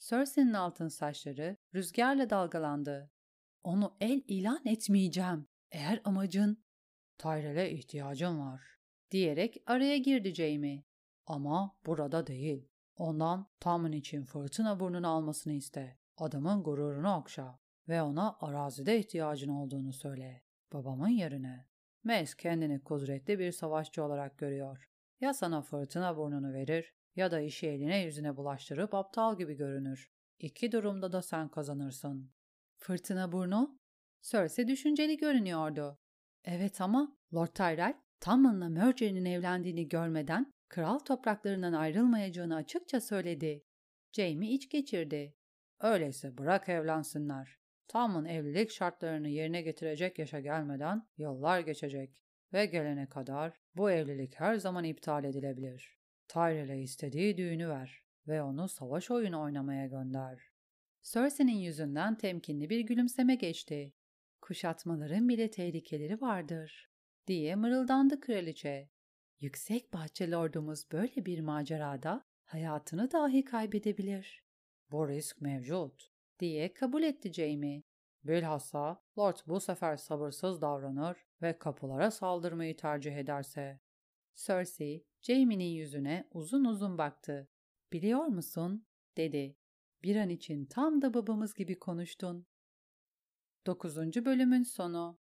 [0.01, 3.11] Cersei'nin altın saçları rüzgarla dalgalandı.
[3.63, 5.47] Onu el ilan etmeyeceğim.
[5.71, 6.63] Eğer amacın...
[7.17, 8.61] Tyrell'e ihtiyacım var.
[9.11, 10.83] Diyerek araya girdi Jaime.
[11.27, 12.69] Ama burada değil.
[12.95, 15.97] Ondan Tommen için fırtına burnunu almasını iste.
[16.17, 20.43] Adamın gururunu okşa ve ona arazide ihtiyacın olduğunu söyle.
[20.73, 21.67] Babamın yerine.
[22.03, 24.89] Mace kendini kudretli bir savaşçı olarak görüyor.
[25.19, 30.11] Ya sana fırtına burnunu verir ya da işi eline yüzüne bulaştırıp aptal gibi görünür.
[30.39, 32.31] İki durumda da sen kazanırsın.
[32.77, 33.79] Fırtına burnu?
[34.21, 35.99] Cersei düşünceli görünüyordu.
[36.43, 43.63] Evet ama Lord Tyrell, Tommen'la Mercer'in evlendiğini görmeden kral topraklarından ayrılmayacağını açıkça söyledi.
[44.11, 45.35] Jaime iç geçirdi.
[45.79, 47.57] Öyleyse bırak evlensinler.
[47.87, 52.17] Tommen evlilik şartlarını yerine getirecek yaşa gelmeden yıllar geçecek
[52.53, 56.00] ve gelene kadar bu evlilik her zaman iptal edilebilir.
[56.31, 60.41] Tyrell'e istediği düğünü ver ve onu savaş oyunu oynamaya gönder.
[61.01, 63.93] Cersei'nin yüzünden temkinli bir gülümseme geçti.
[64.41, 66.89] Kuşatmaların bile tehlikeleri vardır,
[67.27, 68.89] diye mırıldandı kraliçe.
[69.39, 74.43] Yüksek bahçe lordumuz böyle bir macerada hayatını dahi kaybedebilir.
[74.91, 77.83] Bu risk mevcut, diye kabul etti Jaime.
[78.23, 83.79] Bilhassa Lord bu sefer sabırsız davranır ve kapılara saldırmayı tercih ederse.
[84.35, 87.47] Cersei, Jaime'nin yüzüne uzun uzun baktı.
[87.93, 88.85] Biliyor musun?
[89.17, 89.57] dedi.
[90.03, 92.47] Bir an için tam da babamız gibi konuştun.
[93.65, 93.97] 9.
[93.97, 95.19] bölümün sonu